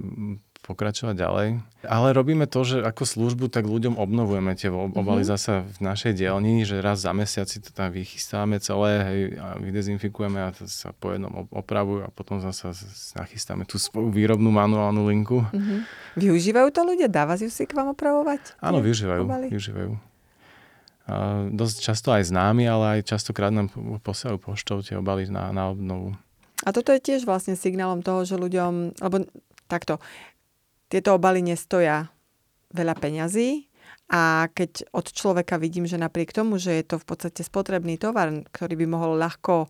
pokračovať 0.69 1.15
ďalej. 1.17 1.49
Ale 1.87 2.09
robíme 2.13 2.45
to, 2.45 2.61
že 2.67 2.85
ako 2.85 3.09
službu, 3.09 3.49
tak 3.49 3.65
ľuďom 3.65 3.97
obnovujeme 3.97 4.53
tie 4.59 4.69
obaly 4.69 5.25
mm-hmm. 5.25 5.33
zasa 5.33 5.65
v 5.65 5.79
našej 5.81 6.12
dielni, 6.19 6.66
že 6.69 6.83
raz 6.85 7.01
za 7.01 7.16
mesiac 7.16 7.49
si 7.49 7.62
to 7.62 7.73
tam 7.73 7.88
vychystáme 7.88 8.61
celé 8.61 8.90
hej, 9.07 9.21
a 9.40 9.57
vydezinfikujeme 9.57 10.37
a 10.42 10.53
to 10.53 10.69
sa 10.69 10.92
po 10.92 11.14
jednom 11.14 11.49
opravujú 11.49 12.05
a 12.05 12.11
potom 12.12 12.42
zasa 12.42 12.75
nachystáme 13.16 13.64
tú 13.64 13.81
svoju 13.81 14.12
výrobnú 14.12 14.53
manuálnu 14.53 15.09
linku. 15.09 15.40
Mm-hmm. 15.49 15.79
Využívajú 16.21 16.69
to 16.75 16.83
ľudia? 16.85 17.09
Dáva 17.09 17.38
si 17.40 17.49
k 17.49 17.73
vám 17.73 17.95
opravovať? 17.97 18.61
Áno, 18.61 18.83
využívajú. 18.85 19.25
využívajú. 19.49 20.08
Dosť 21.53 21.77
často 21.81 22.12
aj 22.12 22.29
známi, 22.29 22.68
ale 22.68 23.01
aj 23.01 23.16
častokrát 23.16 23.49
nám 23.49 23.73
posielajú 24.05 24.38
poštou 24.38 24.85
tie 24.85 25.01
obaly 25.01 25.25
na, 25.33 25.49
na 25.57 25.73
obnovu. 25.73 26.12
A 26.66 26.75
toto 26.75 26.92
je 26.92 27.01
tiež 27.01 27.25
vlastne 27.25 27.57
signálom 27.57 28.05
toho, 28.05 28.29
že 28.29 28.37
ľuďom, 28.37 29.01
alebo 29.01 29.25
takto, 29.71 30.03
tieto 30.92 31.16
obaly 31.16 31.40
nestoja 31.40 32.12
veľa 32.77 32.94
peňazí 32.99 33.68
a 34.09 34.49
keď 34.53 34.88
od 34.92 35.07
človeka 35.12 35.61
vidím, 35.61 35.85
že 35.85 36.01
napriek 36.01 36.33
tomu, 36.33 36.57
že 36.57 36.81
je 36.81 36.85
to 36.85 36.97
v 37.01 37.07
podstate 37.09 37.40
spotrebný 37.44 38.01
tovar, 38.01 38.33
ktorý 38.53 38.75
by 38.85 38.87
mohol 38.88 39.21
ľahko 39.21 39.68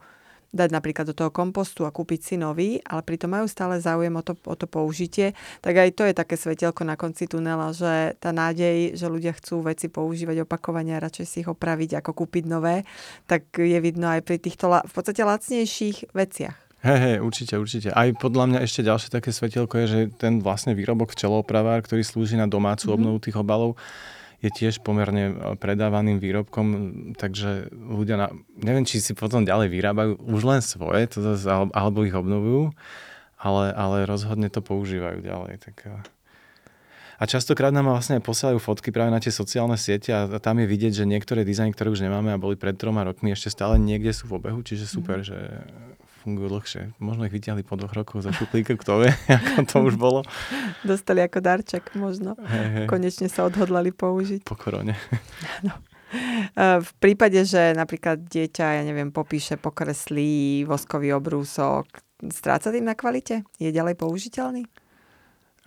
dať 0.48 0.68
napríklad 0.72 1.12
do 1.12 1.14
toho 1.16 1.28
kompostu 1.28 1.84
a 1.84 1.92
kúpiť 1.92 2.20
si 2.24 2.34
nový, 2.40 2.80
ale 2.88 3.04
pritom 3.04 3.28
majú 3.28 3.44
stále 3.44 3.76
záujem 3.78 4.12
o 4.16 4.22
to, 4.24 4.32
o 4.48 4.56
to 4.56 4.64
použitie, 4.64 5.36
tak 5.60 5.76
aj 5.76 5.92
to 5.92 6.02
je 6.08 6.14
také 6.16 6.40
svetielko 6.40 6.88
na 6.88 6.96
konci 6.96 7.28
tunela, 7.28 7.72
že 7.76 8.16
tá 8.16 8.32
nádej, 8.32 8.96
že 8.96 9.06
ľudia 9.12 9.36
chcú 9.36 9.64
veci 9.68 9.92
používať 9.92 10.48
opakovane 10.48 10.96
a 10.96 11.04
radšej 11.04 11.26
si 11.28 11.36
ich 11.44 11.50
opraviť 11.50 12.00
ako 12.00 12.24
kúpiť 12.24 12.44
nové, 12.48 12.88
tak 13.28 13.44
je 13.60 13.78
vidno 13.78 14.08
aj 14.08 14.24
pri 14.24 14.40
týchto 14.40 14.72
v 14.72 14.92
podstate 14.92 15.20
lacnejších 15.20 16.16
veciach. 16.16 16.68
Hej, 16.78 16.98
hej, 17.02 17.16
určite, 17.18 17.54
určite. 17.58 17.88
Aj 17.90 18.06
podľa 18.14 18.54
mňa 18.54 18.58
ešte 18.62 18.86
ďalšie 18.86 19.10
také 19.10 19.34
svetielko 19.34 19.82
je, 19.82 19.86
že 19.90 20.00
ten 20.14 20.38
vlastne 20.38 20.78
výrobok 20.78 21.10
včeloopravár, 21.10 21.82
ktorý 21.82 22.06
slúži 22.06 22.38
na 22.38 22.46
domácu 22.46 22.86
mm-hmm. 22.86 22.96
obnovu 23.02 23.18
tých 23.18 23.34
obalov, 23.34 23.74
je 24.38 24.50
tiež 24.54 24.86
pomerne 24.86 25.24
e, 25.30 25.34
predávaným 25.58 26.22
výrobkom, 26.22 26.66
takže 27.18 27.74
ľudia, 27.74 28.16
na, 28.16 28.28
neviem, 28.54 28.86
či 28.86 29.02
si 29.02 29.12
potom 29.14 29.42
ďalej 29.42 29.68
vyrábajú 29.70 30.12
už 30.22 30.42
len 30.46 30.60
svoje, 30.62 31.10
to 31.10 31.18
zase, 31.18 31.46
alebo 31.74 32.06
ich 32.06 32.14
obnovujú, 32.14 32.70
ale, 33.38 33.74
ale 33.74 34.06
rozhodne 34.06 34.46
to 34.46 34.62
používajú 34.62 35.26
ďalej. 35.26 35.54
Tak, 35.58 35.76
e. 35.90 35.98
a 37.18 37.22
častokrát 37.26 37.74
nám 37.74 37.90
vlastne 37.90 38.22
posielajú 38.22 38.62
fotky 38.62 38.94
práve 38.94 39.10
na 39.10 39.18
tie 39.18 39.34
sociálne 39.34 39.74
siete 39.74 40.14
a 40.14 40.30
tam 40.38 40.62
je 40.62 40.70
vidieť, 40.70 41.02
že 41.02 41.10
niektoré 41.10 41.42
dizajny, 41.42 41.74
ktoré 41.74 41.90
už 41.90 42.06
nemáme 42.06 42.30
a 42.30 42.38
boli 42.38 42.54
pred 42.54 42.78
troma 42.78 43.02
rokmi, 43.02 43.34
ešte 43.34 43.50
stále 43.50 43.74
niekde 43.82 44.14
sú 44.14 44.30
v 44.30 44.38
obehu, 44.38 44.62
čiže 44.62 44.86
super, 44.86 45.26
mm-hmm. 45.26 45.34
že 45.34 45.38
fungujú 46.18 46.58
dlhšie. 46.58 46.98
Možno 46.98 47.24
ich 47.24 47.34
vyťahli 47.34 47.62
po 47.62 47.78
dvoch 47.78 47.94
rokoch 47.94 48.20
za 48.20 48.34
šuplíka, 48.34 48.74
kto 48.74 49.06
vie, 49.06 49.10
ako 49.54 49.62
to 49.64 49.76
už 49.88 49.94
bolo. 49.94 50.20
Dostali 50.82 51.22
ako 51.22 51.38
darček 51.38 51.94
možno. 51.94 52.34
Hey, 52.44 52.84
hey. 52.84 52.86
Konečne 52.90 53.30
sa 53.30 53.46
odhodlali 53.46 53.94
použiť. 53.94 54.42
Po 54.44 54.58
korone. 54.58 54.98
No. 55.66 55.74
V 56.56 56.90
prípade, 57.04 57.36
že 57.44 57.76
napríklad 57.76 58.24
dieťa, 58.24 58.80
ja 58.80 58.82
neviem, 58.86 59.12
popíše, 59.12 59.60
pokreslí 59.60 60.64
voskový 60.64 61.12
obrúsok, 61.12 61.84
stráca 62.32 62.72
tým 62.72 62.88
na 62.88 62.96
kvalite? 62.96 63.44
Je 63.60 63.68
ďalej 63.68 63.92
použiteľný? 64.00 64.64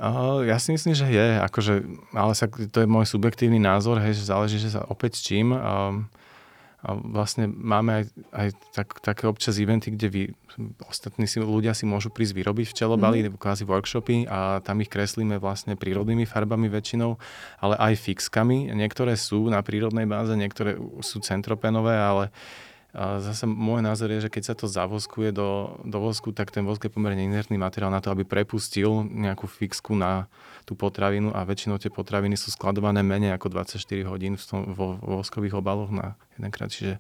Uh, 0.02 0.42
ja 0.50 0.58
si 0.58 0.74
myslím, 0.74 0.98
že 0.98 1.06
je, 1.14 1.38
akože, 1.46 1.74
ale 2.18 2.34
sa, 2.34 2.50
to 2.50 2.82
je 2.82 2.90
môj 2.90 3.06
subjektívny 3.06 3.62
názor, 3.62 4.02
hej, 4.02 4.18
že 4.18 4.34
záleží, 4.34 4.58
že 4.58 4.74
sa 4.74 4.82
opäť 4.90 5.22
s 5.22 5.30
čím. 5.30 5.54
Um, 5.54 6.10
a 6.82 6.98
vlastne 6.98 7.46
máme 7.46 8.02
aj, 8.02 8.04
aj 8.34 8.48
tak, 8.74 8.88
také 9.06 9.30
občas 9.30 9.62
eventy, 9.62 9.94
kde 9.94 10.08
vy, 10.10 10.22
ostatní 10.90 11.30
si, 11.30 11.38
ľudia 11.38 11.78
si 11.78 11.86
môžu 11.86 12.10
prísť 12.10 12.42
vyrobiť 12.42 12.74
včelobaly, 12.74 13.22
mm-hmm. 13.22 13.38
kvázi 13.38 13.70
workshopy 13.70 14.26
a 14.26 14.66
tam 14.66 14.82
ich 14.82 14.90
kreslíme 14.90 15.38
vlastne 15.38 15.78
prírodnými 15.78 16.26
farbami 16.26 16.74
väčšinou, 16.74 17.22
ale 17.62 17.78
aj 17.78 18.02
fixkami. 18.02 18.74
Niektoré 18.74 19.14
sú 19.14 19.46
na 19.54 19.62
prírodnej 19.62 20.10
báze, 20.10 20.34
niektoré 20.34 20.82
sú 21.06 21.22
centropenové, 21.22 21.94
ale 21.94 22.34
a 22.34 22.71
zase 22.94 23.48
môj 23.48 23.80
názor 23.80 24.12
je, 24.12 24.28
že 24.28 24.34
keď 24.34 24.44
sa 24.52 24.56
to 24.56 24.68
zavoskuje 24.68 25.32
do, 25.32 25.80
do 25.88 25.98
vosku, 26.04 26.36
tak 26.36 26.52
ten 26.52 26.68
vosk 26.68 26.84
je 26.84 26.92
pomerne 26.92 27.24
inertný 27.24 27.56
materiál 27.56 27.88
na 27.88 28.04
to, 28.04 28.12
aby 28.12 28.28
prepustil 28.28 29.08
nejakú 29.08 29.48
fixku 29.48 29.96
na 29.96 30.28
tú 30.68 30.76
potravinu 30.76 31.32
a 31.32 31.48
väčšinou 31.48 31.80
tie 31.80 31.88
potraviny 31.88 32.36
sú 32.36 32.52
skladované 32.52 33.00
menej 33.00 33.32
ako 33.32 33.48
24 33.64 33.80
hodín 34.12 34.36
v 34.36 34.44
tom, 34.44 34.76
vo, 34.76 35.00
vo 35.00 35.24
voskových 35.24 35.56
obaloch 35.56 35.88
na 35.88 36.20
jedenkrát. 36.36 36.68
Čiže 36.68 37.00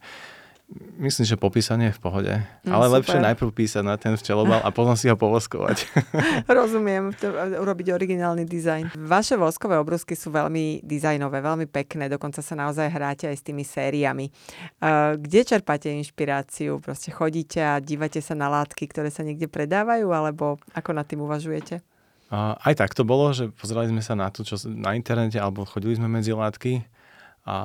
Myslím, 1.01 1.27
že 1.27 1.35
popísanie 1.35 1.91
je 1.91 1.97
v 1.97 2.01
pohode. 2.01 2.33
Mm, 2.63 2.71
ale 2.71 2.85
super. 2.87 2.95
lepšie 3.01 3.19
najprv 3.19 3.49
písať 3.51 3.83
na 3.83 3.99
ten 3.99 4.15
včelobal 4.15 4.63
a 4.63 4.69
potom 4.71 4.95
si 4.95 5.11
ho 5.11 5.19
povoskovať. 5.19 5.83
Rozumiem, 6.47 7.11
to, 7.17 7.27
urobiť 7.59 7.91
originálny 7.91 8.47
dizajn. 8.47 8.95
Vaše 8.95 9.35
voskové 9.35 9.75
obrusky 9.75 10.15
sú 10.15 10.31
veľmi 10.31 10.79
dizajnové, 10.85 11.43
veľmi 11.43 11.67
pekné, 11.67 12.07
dokonca 12.07 12.39
sa 12.39 12.55
naozaj 12.55 12.87
hráte 12.87 13.25
aj 13.27 13.35
s 13.35 13.43
tými 13.43 13.67
sériami. 13.67 14.31
Uh, 14.79 15.19
kde 15.19 15.43
čerpáte 15.43 15.91
inšpiráciu? 15.91 16.79
Proste 16.79 17.11
chodíte 17.11 17.59
a 17.59 17.81
dívate 17.83 18.23
sa 18.23 18.37
na 18.37 18.47
látky, 18.47 18.87
ktoré 18.87 19.11
sa 19.11 19.27
niekde 19.27 19.51
predávajú, 19.51 20.07
alebo 20.15 20.55
ako 20.71 20.95
nad 20.95 21.03
tým 21.03 21.19
uvažujete? 21.27 21.83
Uh, 22.31 22.55
aj 22.63 22.79
tak 22.79 22.95
to 22.95 23.03
bolo, 23.03 23.35
že 23.35 23.51
pozerali 23.51 23.91
sme 23.91 23.99
sa 23.99 24.15
na 24.15 24.31
to, 24.31 24.47
čo 24.47 24.55
na 24.71 24.95
internete, 24.95 25.35
alebo 25.35 25.67
chodili 25.67 25.99
sme 25.99 26.07
medzi 26.07 26.31
látky 26.31 27.00
a 27.41 27.57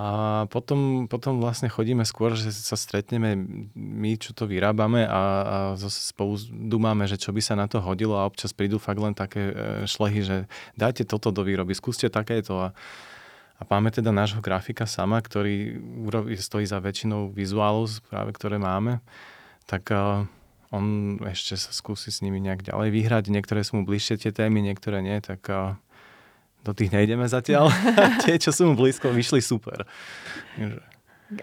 potom, 0.48 1.04
potom 1.04 1.36
vlastne 1.36 1.68
chodíme 1.68 2.00
skôr, 2.08 2.32
že 2.32 2.48
sa 2.48 2.80
stretneme 2.80 3.36
my, 3.76 4.16
čo 4.16 4.32
to 4.32 4.48
vyrábame 4.48 5.04
a, 5.04 5.22
a 5.44 5.56
spolu 5.76 6.40
dumáme, 6.48 7.04
že 7.04 7.20
čo 7.20 7.28
by 7.28 7.44
sa 7.44 7.60
na 7.60 7.68
to 7.68 7.84
hodilo 7.84 8.16
a 8.16 8.24
občas 8.24 8.56
prídu 8.56 8.80
fakt 8.80 8.96
len 8.96 9.12
také 9.12 9.52
e, 9.52 9.54
šlehy, 9.84 10.24
že 10.24 10.36
dajte 10.80 11.04
toto 11.04 11.28
do 11.28 11.44
výroby, 11.44 11.76
skúste 11.76 12.08
takéto 12.08 12.56
a, 12.56 12.68
a 13.60 13.62
máme 13.68 13.92
teda 13.92 14.16
nášho 14.16 14.40
grafika 14.40 14.88
sama, 14.88 15.20
ktorý 15.20 15.76
stojí 16.40 16.64
za 16.64 16.80
väčšinou 16.80 17.28
vizuálov, 17.36 18.00
práve 18.08 18.32
ktoré 18.32 18.56
máme, 18.56 19.04
tak 19.68 19.92
uh, 19.92 20.24
on 20.72 21.16
ešte 21.24 21.56
sa 21.56 21.72
skúsi 21.72 22.12
s 22.12 22.20
nimi 22.20 22.38
nejak 22.38 22.68
ďalej 22.68 22.92
vyhrať. 22.92 23.24
Niektoré 23.32 23.64
sú 23.64 23.80
mu 23.80 23.82
bližšie 23.88 24.20
tie 24.20 24.32
témy, 24.32 24.62
niektoré 24.62 25.02
nie, 25.02 25.18
tak 25.24 25.42
uh, 25.48 25.74
do 26.66 26.74
tých 26.74 26.90
nejdeme 26.90 27.22
zatiaľ. 27.30 27.70
Tie, 28.26 28.34
čo 28.42 28.50
sú 28.50 28.66
mu 28.66 28.74
blízko, 28.74 29.14
vyšli 29.14 29.38
super. 29.38 29.86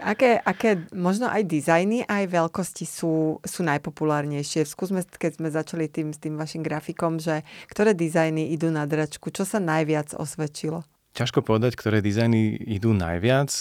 Aké, 0.00 0.40
aké 0.40 0.84
možno 0.96 1.28
aj 1.28 1.44
dizajny, 1.44 2.04
aj 2.04 2.24
veľkosti 2.28 2.84
sú, 2.84 3.40
sú 3.40 3.60
najpopulárnejšie? 3.64 4.68
Skúsme, 4.68 5.04
keď 5.04 5.40
sme 5.40 5.48
začali 5.48 5.88
tým, 5.88 6.12
s 6.12 6.20
tým 6.20 6.40
vašim 6.40 6.64
grafikom, 6.64 7.20
že 7.20 7.44
ktoré 7.68 7.92
dizajny 7.92 8.52
idú 8.52 8.72
na 8.72 8.88
dračku, 8.88 9.28
čo 9.28 9.44
sa 9.44 9.60
najviac 9.60 10.16
osvedčilo? 10.16 10.84
Ťažko 11.16 11.44
povedať, 11.44 11.76
ktoré 11.76 12.00
dizajny 12.00 12.56
idú 12.64 12.96
najviac. 12.96 13.52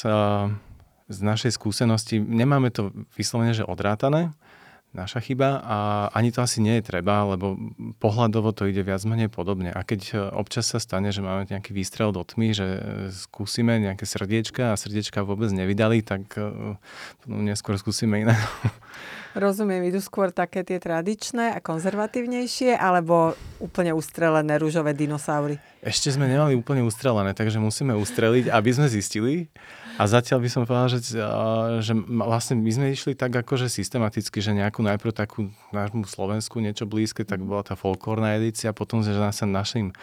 Z 1.12 1.19
našej 1.19 1.52
skúsenosti 1.54 2.23
nemáme 2.23 2.71
to 2.71 2.95
vyslovene, 3.19 3.52
že 3.52 3.67
odrátané, 3.67 4.32
naša 4.94 5.20
chyba 5.26 5.58
a 5.66 5.78
ani 6.14 6.30
to 6.30 6.46
asi 6.46 6.62
nie 6.62 6.78
je 6.80 6.86
treba, 6.86 7.26
lebo 7.26 7.58
pohľadovo 7.98 8.54
to 8.54 8.70
ide 8.70 8.86
viac 8.86 9.02
menej 9.10 9.28
podobne. 9.28 9.74
A 9.74 9.82
keď 9.82 10.02
e, 10.14 10.14
občas 10.38 10.70
sa 10.70 10.78
stane, 10.78 11.10
že 11.10 11.26
máme 11.26 11.50
nejaký 11.50 11.74
výstrel 11.74 12.14
do 12.14 12.22
tmy, 12.22 12.54
že 12.54 12.68
e, 12.68 12.80
skúsime 13.10 13.82
nejaké 13.82 14.06
srdiečka 14.06 14.72
a 14.72 14.80
srdiečka 14.80 15.26
vôbec 15.26 15.50
nevydali, 15.50 16.06
tak 16.06 16.38
e, 16.38 16.78
neskôr 17.26 17.76
skúsime 17.82 18.22
iné. 18.22 18.38
Rozumiem, 19.34 19.90
idú 19.90 19.98
skôr 19.98 20.30
také 20.30 20.62
tie 20.62 20.78
tradičné 20.78 21.58
a 21.58 21.60
konzervatívnejšie, 21.60 22.78
alebo 22.78 23.34
úplne 23.58 23.90
ustrelené 23.98 24.62
rúžové 24.62 24.94
dinosaury? 24.94 25.58
Ešte 25.82 26.14
sme 26.14 26.30
nemali 26.30 26.54
úplne 26.54 26.86
ustrelené, 26.86 27.34
takže 27.34 27.58
musíme 27.58 27.98
ustreliť, 27.98 28.54
aby 28.54 28.70
sme 28.70 28.86
zistili. 28.94 29.50
A 29.94 30.10
zatiaľ 30.10 30.42
by 30.42 30.50
som 30.50 30.66
povedal, 30.66 30.90
že, 30.90 31.22
že 31.86 31.94
vlastne 32.10 32.58
my 32.58 32.72
sme 32.74 32.88
išli 32.90 33.14
tak 33.14 33.30
akože 33.30 33.70
systematicky, 33.70 34.42
že 34.42 34.58
nejakú 34.58 34.82
najprv 34.82 35.14
takú 35.14 35.54
nášmu 35.70 36.10
Slovensku 36.10 36.58
niečo 36.58 36.90
blízke, 36.90 37.22
tak 37.22 37.46
bola 37.46 37.62
tá 37.62 37.78
folklórna 37.78 38.42
edícia, 38.42 38.74
potom, 38.74 39.06
že 39.06 39.14
sa 39.14 39.46
našim 39.46 39.94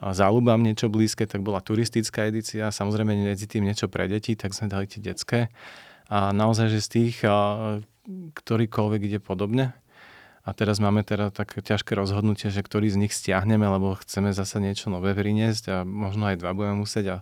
záľubám 0.00 0.60
niečo 0.60 0.92
blízke, 0.92 1.24
tak 1.24 1.40
bola 1.40 1.64
turistická 1.64 2.28
edícia, 2.28 2.68
samozrejme 2.72 3.16
medzi 3.16 3.48
tým 3.48 3.64
niečo 3.64 3.88
pre 3.88 4.08
deti, 4.08 4.36
tak 4.36 4.52
sme 4.52 4.68
dali 4.68 4.84
tie 4.88 5.00
detské. 5.00 5.48
A 6.12 6.36
naozaj, 6.36 6.72
že 6.72 6.80
z 6.84 6.88
tých, 6.88 7.16
ktorýkoľvek 8.34 9.00
ide 9.08 9.20
podobne. 9.20 9.72
A 10.40 10.56
teraz 10.56 10.80
máme 10.80 11.04
teda 11.04 11.28
také 11.28 11.60
ťažké 11.60 11.92
rozhodnutie, 11.92 12.48
že 12.48 12.64
ktorý 12.64 12.88
z 12.88 12.96
nich 12.96 13.12
stiahneme, 13.12 13.68
lebo 13.68 13.96
chceme 14.00 14.32
zase 14.32 14.56
niečo 14.56 14.88
nové 14.88 15.12
priniesť 15.12 15.64
a 15.68 15.76
možno 15.84 16.32
aj 16.32 16.40
dva 16.40 16.56
budeme 16.56 16.80
musieť 16.80 17.06
a 17.06 17.16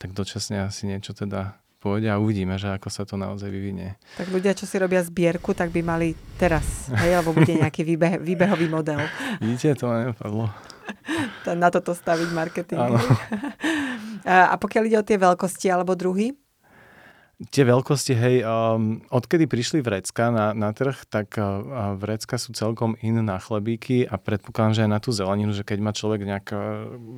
tak 0.00 0.16
dočasne 0.16 0.64
asi 0.64 0.88
niečo 0.88 1.12
teda 1.12 1.60
pôjde 1.80 2.08
a 2.08 2.16
uvidíme, 2.16 2.56
že 2.56 2.72
ako 2.72 2.88
sa 2.88 3.04
to 3.04 3.20
naozaj 3.20 3.52
vyvinie. 3.52 4.00
Tak 4.16 4.32
ľudia, 4.32 4.56
čo 4.56 4.64
si 4.64 4.80
robia 4.80 5.04
zbierku, 5.04 5.52
tak 5.52 5.68
by 5.72 5.80
mali 5.84 6.16
teraz, 6.40 6.88
hej, 7.04 7.20
alebo 7.20 7.36
bude 7.36 7.52
nejaký 7.52 7.84
výbeh, 7.84 8.20
výbehový 8.20 8.68
model. 8.68 9.00
Vidíte, 9.44 9.76
to 9.76 9.92
nepadlo. 9.92 10.48
Na 11.44 11.68
toto 11.68 11.92
staviť 11.92 12.28
marketing. 12.32 12.80
Áno. 12.80 13.00
A 14.52 14.56
pokiaľ 14.60 14.82
ide 14.88 14.98
o 15.00 15.04
tie 15.04 15.16
veľkosti 15.16 15.72
alebo 15.72 15.96
druhy? 15.96 16.36
Tie 17.40 17.64
veľkosti, 17.64 18.12
hej, 18.20 18.36
um, 18.44 19.00
odkedy 19.08 19.48
prišli 19.48 19.80
vrecka 19.80 20.28
na, 20.28 20.52
na 20.52 20.76
trh, 20.76 20.92
tak 21.08 21.40
uh, 21.40 21.96
vrecka 21.96 22.36
sú 22.36 22.52
celkom 22.52 23.00
in 23.00 23.16
na 23.24 23.40
chlebíky 23.40 24.04
a 24.04 24.20
predpokladám, 24.20 24.76
že 24.76 24.84
aj 24.84 24.90
na 24.92 25.00
tú 25.00 25.08
zeleninu, 25.08 25.56
že 25.56 25.64
keď 25.64 25.78
má 25.80 25.96
človek 25.96 26.20
nejak 26.20 26.52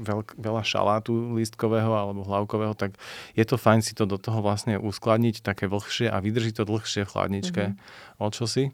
veľk, 0.06 0.38
veľa 0.38 0.62
šalátu 0.62 1.34
lístkového 1.34 1.90
alebo 1.90 2.22
hlavkového, 2.22 2.78
tak 2.78 2.94
je 3.34 3.42
to 3.42 3.58
fajn 3.58 3.82
si 3.82 3.98
to 3.98 4.06
do 4.06 4.14
toho 4.14 4.38
vlastne 4.46 4.78
uskladniť 4.78 5.42
také 5.42 5.66
vlhšie 5.66 6.06
a 6.06 6.22
vydrží 6.22 6.54
to 6.54 6.62
dlhšie 6.70 7.02
v 7.02 7.10
chladničke 7.10 7.62
mm-hmm. 7.74 8.22
o 8.22 8.26
čosi. 8.30 8.70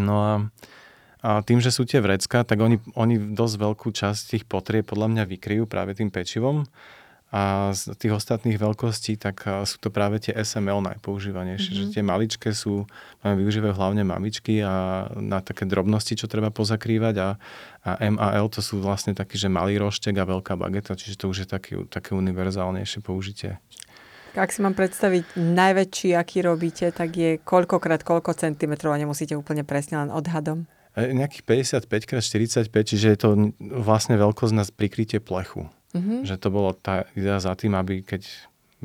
No 0.00 0.14
a, 0.24 0.32
a 1.20 1.44
tým, 1.44 1.60
že 1.60 1.68
sú 1.68 1.84
tie 1.84 2.00
vrecka, 2.00 2.48
tak 2.48 2.64
oni, 2.64 2.80
oni 2.96 3.36
dosť 3.36 3.56
veľkú 3.60 3.92
časť 3.92 4.32
tých 4.32 4.44
potrieb 4.48 4.88
podľa 4.88 5.12
mňa 5.12 5.24
vykryjú 5.28 5.68
práve 5.68 5.92
tým 5.92 6.08
pečivom 6.08 6.64
a 7.36 7.68
z 7.76 7.92
tých 8.00 8.16
ostatných 8.16 8.56
veľkostí, 8.56 9.20
tak 9.20 9.44
sú 9.68 9.76
to 9.76 9.92
práve 9.92 10.16
tie 10.24 10.32
SML 10.32 10.80
najpoužívanejšie. 10.80 11.68
Mm-hmm. 11.76 11.88
Že 11.92 11.92
tie 11.92 12.02
maličké 12.02 12.50
sú, 12.56 12.88
máme 13.20 13.44
využívajú 13.44 13.76
hlavne 13.76 14.08
mamičky 14.08 14.64
a 14.64 15.04
na 15.20 15.44
také 15.44 15.68
drobnosti, 15.68 16.16
čo 16.16 16.32
treba 16.32 16.48
pozakrývať 16.48 17.14
a, 17.20 17.28
a 17.84 17.90
MAL 18.08 18.48
to 18.48 18.64
sú 18.64 18.80
vlastne 18.80 19.12
taký, 19.12 19.36
že 19.36 19.52
malý 19.52 19.76
roštek 19.76 20.16
a 20.16 20.24
veľká 20.24 20.56
bageta, 20.56 20.96
čiže 20.96 21.20
to 21.20 21.28
už 21.28 21.44
je 21.44 21.48
taký, 21.52 21.72
také 21.92 22.16
univerzálnejšie 22.16 23.04
použitie. 23.04 23.60
Ak 24.32 24.52
si 24.52 24.64
mám 24.64 24.72
predstaviť 24.76 25.36
najväčší, 25.36 26.16
aký 26.16 26.40
robíte, 26.40 26.88
tak 26.92 27.16
je 27.16 27.36
koľkokrát 27.40 28.00
koľko 28.00 28.32
centimetrov 28.32 28.96
a 28.96 29.00
nemusíte 29.00 29.36
úplne 29.36 29.64
presne 29.64 30.00
len 30.00 30.12
odhadom? 30.12 30.68
E, 30.96 31.12
nejakých 31.12 31.44
55 31.84 31.88
x 31.88 32.12
45, 32.68 32.72
čiže 32.72 33.06
je 33.12 33.18
to 33.20 33.28
vlastne 33.60 34.16
veľkosť 34.16 34.52
na 34.56 34.64
prikrytie 34.64 35.20
plechu. 35.20 35.68
Mm-hmm. 35.96 36.20
Že 36.28 36.36
to 36.36 36.48
bolo 36.52 36.70
tá 36.76 37.08
idea 37.16 37.40
za 37.40 37.56
tým, 37.56 37.72
aby 37.72 38.04
keď 38.04 38.28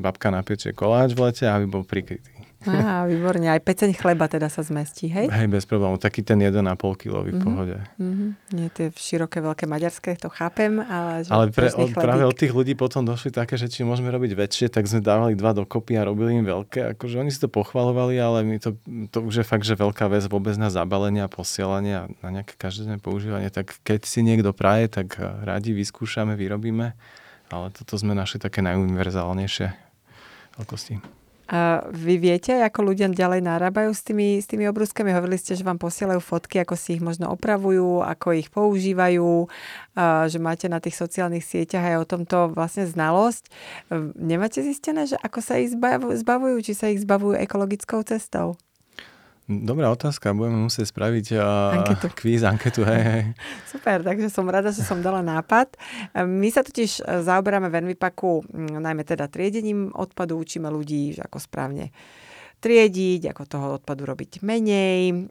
babka 0.00 0.32
napečie 0.32 0.72
koláč 0.72 1.12
v 1.12 1.28
lete, 1.28 1.44
aby 1.44 1.68
bol 1.68 1.84
prikrytý. 1.84 2.31
Á, 2.66 3.04
výborne. 3.10 3.50
Aj 3.50 3.58
peceň 3.58 3.96
chleba 3.96 4.30
teda 4.30 4.46
sa 4.46 4.62
zmestí, 4.62 5.10
hej? 5.10 5.26
Hej, 5.30 5.48
bez 5.50 5.64
problémov. 5.66 5.98
Taký 5.98 6.22
ten 6.22 6.38
1,5 6.38 6.62
kg 7.00 7.26
v 7.26 7.34
mhm. 7.34 7.42
pohode. 7.42 7.76
Mm-hmm. 7.98 8.30
Nie 8.54 8.68
tie 8.70 8.86
široké, 8.94 9.42
veľké 9.42 9.64
maďarské, 9.66 10.14
to 10.18 10.30
chápem, 10.30 10.78
ale... 10.78 11.26
ale 11.26 11.44
pre, 11.50 11.70
od, 11.74 11.90
práve 11.94 12.24
od 12.26 12.36
tých 12.36 12.54
ľudí 12.54 12.78
potom 12.78 13.02
došli 13.02 13.34
také, 13.34 13.58
že 13.58 13.66
či 13.66 13.82
môžeme 13.82 14.10
robiť 14.10 14.32
väčšie, 14.38 14.66
tak 14.70 14.86
sme 14.86 15.02
dávali 15.02 15.34
dva 15.34 15.54
dokopy 15.56 15.98
a 15.98 16.06
robili 16.06 16.38
im 16.38 16.46
veľké. 16.46 16.94
Akože 16.94 17.18
oni 17.18 17.30
si 17.34 17.42
to 17.42 17.50
pochvalovali, 17.50 18.18
ale 18.18 18.46
my 18.46 18.56
to, 18.62 18.78
to 19.10 19.18
už 19.22 19.42
je 19.42 19.44
fakt, 19.46 19.66
že 19.66 19.74
veľká 19.74 20.06
vec 20.10 20.24
vôbec 20.30 20.54
na 20.58 20.70
zabalenie 20.70 21.24
a 21.24 21.30
posielanie 21.30 21.94
a 21.94 22.04
na 22.22 22.28
nejaké 22.40 22.54
každodenné 22.54 23.02
používanie. 23.02 23.50
Tak 23.50 23.82
keď 23.82 24.06
si 24.06 24.22
niekto 24.22 24.54
praje, 24.54 24.90
tak 24.90 25.18
radi 25.20 25.74
vyskúšame, 25.74 26.38
vyrobíme. 26.38 26.94
Ale 27.52 27.68
toto 27.68 28.00
sme 28.00 28.16
našli 28.16 28.40
také 28.40 28.64
najuniverzálnejšie 28.64 29.92
veľkosti. 30.56 31.21
A 31.52 31.84
vy 31.92 32.16
viete, 32.16 32.64
ako 32.64 32.96
ľudia 32.96 33.12
ďalej 33.12 33.44
narábajú 33.44 33.92
s 33.92 34.00
tými, 34.00 34.40
s 34.40 34.48
tými 34.48 34.64
obrúskami? 34.72 35.12
Hovorili 35.12 35.36
ste, 35.36 35.52
že 35.52 35.60
vám 35.60 35.76
posielajú 35.76 36.16
fotky, 36.16 36.64
ako 36.64 36.80
si 36.80 36.96
ich 36.96 37.04
možno 37.04 37.28
opravujú, 37.28 38.00
ako 38.00 38.32
ich 38.32 38.48
používajú, 38.48 39.52
a 39.92 40.24
že 40.32 40.40
máte 40.40 40.72
na 40.72 40.80
tých 40.80 40.96
sociálnych 40.96 41.44
sieťach 41.44 41.84
aj 41.84 41.96
o 42.00 42.08
tomto 42.08 42.36
vlastne 42.56 42.88
znalosť. 42.88 43.52
Nemáte 44.16 44.64
zistené, 44.64 45.04
že 45.04 45.20
ako 45.20 45.44
sa 45.44 45.60
ich 45.60 45.76
zbavujú, 45.76 46.56
či 46.64 46.72
sa 46.72 46.88
ich 46.88 47.04
zbavujú 47.04 47.36
ekologickou 47.36 48.00
cestou? 48.00 48.56
Dobrá 49.50 49.90
otázka, 49.90 50.30
budeme 50.38 50.70
musieť 50.70 50.94
spraviť 50.94 51.26
anketu. 51.82 52.06
kvíz, 52.14 52.46
anketu. 52.46 52.86
Hej, 52.86 53.02
hej. 53.02 53.22
Super, 53.74 54.06
takže 54.06 54.30
som 54.30 54.46
rada, 54.46 54.70
že 54.70 54.86
som 54.86 55.02
dala 55.02 55.18
nápad. 55.18 55.74
My 56.14 56.46
sa 56.54 56.62
totiž 56.62 57.02
e, 57.02 57.26
zaoberáme 57.26 57.66
v 57.66 57.82
Envipaku 57.82 58.46
najmä 58.54 59.02
teda 59.02 59.26
triedením 59.26 59.90
odpadu, 59.98 60.38
učíme 60.38 60.70
ľudí, 60.70 61.18
že 61.18 61.26
ako 61.26 61.42
správne 61.42 61.90
triediť, 62.62 63.34
ako 63.34 63.42
toho 63.50 63.66
odpadu 63.82 64.06
robiť 64.06 64.46
menej. 64.46 65.26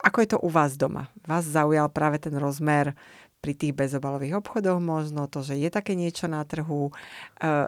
Ako 0.00 0.18
je 0.24 0.28
to 0.32 0.38
u 0.40 0.48
vás 0.48 0.80
doma? 0.80 1.12
Vás 1.28 1.44
zaujal 1.44 1.92
práve 1.92 2.16
ten 2.16 2.32
rozmer 2.40 2.96
pri 3.38 3.54
tých 3.54 3.76
bezobalových 3.76 4.42
obchodoch 4.42 4.82
možno, 4.82 5.30
to, 5.30 5.46
že 5.46 5.54
je 5.54 5.70
také 5.70 5.94
niečo 5.94 6.26
na 6.26 6.42
trhu. 6.42 6.90
E, 6.90 6.92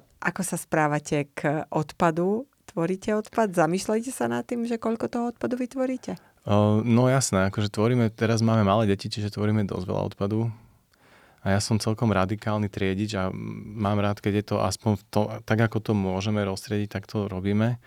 ako 0.00 0.42
sa 0.42 0.56
správate 0.56 1.30
k 1.30 1.68
odpadu 1.70 2.49
tvoríte 2.70 3.11
odpad? 3.18 3.52
Zamýšľajte 3.52 4.11
sa 4.14 4.30
nad 4.30 4.46
tým, 4.46 4.64
že 4.64 4.78
koľko 4.78 5.06
toho 5.11 5.24
odpadu 5.35 5.59
vytvoríte? 5.59 6.14
Uh, 6.46 6.80
no 6.87 7.11
jasné, 7.11 7.50
akože 7.50 7.68
tvoríme, 7.68 8.09
teraz 8.14 8.40
máme 8.40 8.64
malé 8.64 8.88
deti, 8.88 9.12
čiže 9.12 9.35
tvoríme 9.35 9.66
dosť 9.68 9.85
veľa 9.85 10.02
odpadu. 10.14 10.48
A 11.40 11.56
ja 11.56 11.61
som 11.61 11.80
celkom 11.80 12.12
radikálny 12.12 12.68
triedič 12.68 13.16
a 13.16 13.33
mám 13.33 13.96
rád, 14.00 14.20
keď 14.20 14.33
je 14.40 14.44
to 14.44 14.56
aspoň 14.61 14.92
to, 15.09 15.20
tak, 15.48 15.59
ako 15.61 15.80
to 15.80 15.92
môžeme 15.96 16.40
roztriediť, 16.44 16.88
tak 16.88 17.09
to 17.09 17.28
robíme. 17.33 17.80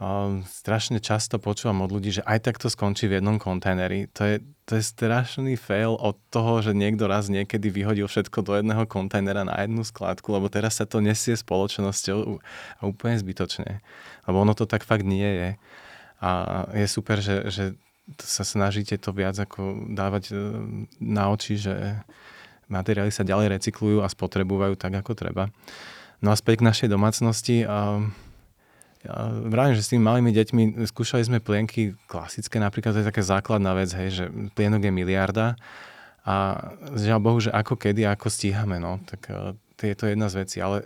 Um, 0.00 0.48
strašne 0.48 0.96
často 0.96 1.36
počúvam 1.36 1.84
od 1.84 1.92
ľudí, 1.92 2.08
že 2.08 2.24
aj 2.24 2.48
tak 2.48 2.56
to 2.56 2.72
skončí 2.72 3.04
v 3.04 3.20
jednom 3.20 3.36
kontajneri. 3.36 4.08
To 4.16 4.24
je, 4.24 4.40
to 4.64 4.80
je 4.80 4.84
strašný 4.88 5.60
fail 5.60 5.92
od 5.92 6.16
toho, 6.32 6.64
že 6.64 6.72
niekto 6.72 7.04
raz 7.04 7.28
niekedy 7.28 7.68
vyhodil 7.68 8.08
všetko 8.08 8.40
do 8.40 8.56
jedného 8.56 8.88
kontajnera 8.88 9.44
na 9.44 9.60
jednu 9.60 9.84
skladku, 9.84 10.32
lebo 10.32 10.48
teraz 10.48 10.80
sa 10.80 10.88
to 10.88 11.04
nesie 11.04 11.36
spoločnosťou 11.36 12.40
a 12.80 12.82
úplne 12.88 13.20
zbytočne. 13.20 13.84
Lebo 14.24 14.40
ono 14.40 14.56
to 14.56 14.64
tak 14.64 14.88
fakt 14.88 15.04
nie 15.04 15.28
je. 15.36 15.50
A 16.24 16.30
je 16.72 16.88
super, 16.88 17.20
že, 17.20 17.52
že 17.52 17.64
sa 18.24 18.40
snažíte 18.40 18.96
to 18.96 19.12
viac 19.12 19.36
ako 19.36 19.84
dávať 19.92 20.32
e, 20.32 20.34
na 20.96 21.28
oči, 21.28 21.60
že 21.60 22.00
materiály 22.72 23.12
sa 23.12 23.20
ďalej 23.20 23.60
recyklujú 23.60 24.00
a 24.00 24.08
spotrebujú 24.08 24.80
tak, 24.80 24.96
ako 24.96 25.12
treba. 25.12 25.52
No 26.24 26.32
a 26.32 26.40
späť 26.40 26.64
k 26.64 26.72
našej 26.72 26.88
domácnosti. 26.88 27.68
Uh, 27.68 28.08
ja 29.00 29.32
vravím, 29.48 29.74
že 29.76 29.84
s 29.84 29.90
tými 29.96 30.04
malými 30.04 30.30
deťmi 30.36 30.62
skúšali 30.84 31.24
sme 31.24 31.38
plienky 31.40 31.96
klasické, 32.04 32.60
napríklad 32.60 32.92
to 32.92 33.00
je 33.00 33.08
taká 33.08 33.24
základná 33.24 33.72
vec, 33.72 33.88
hej, 33.96 34.08
že 34.12 34.24
plienok 34.52 34.84
je 34.84 34.92
miliarda 34.92 35.56
a 36.20 36.34
žiaľ 36.92 37.18
Bohu, 37.24 37.38
že 37.40 37.48
ako 37.48 37.80
kedy, 37.80 38.04
ako 38.04 38.28
stíhame, 38.28 38.76
no, 38.76 39.00
tak 39.08 39.32
uh, 39.32 39.56
je 39.80 39.96
to 39.96 40.04
jedna 40.04 40.28
z 40.28 40.44
vecí, 40.44 40.60
ale 40.60 40.84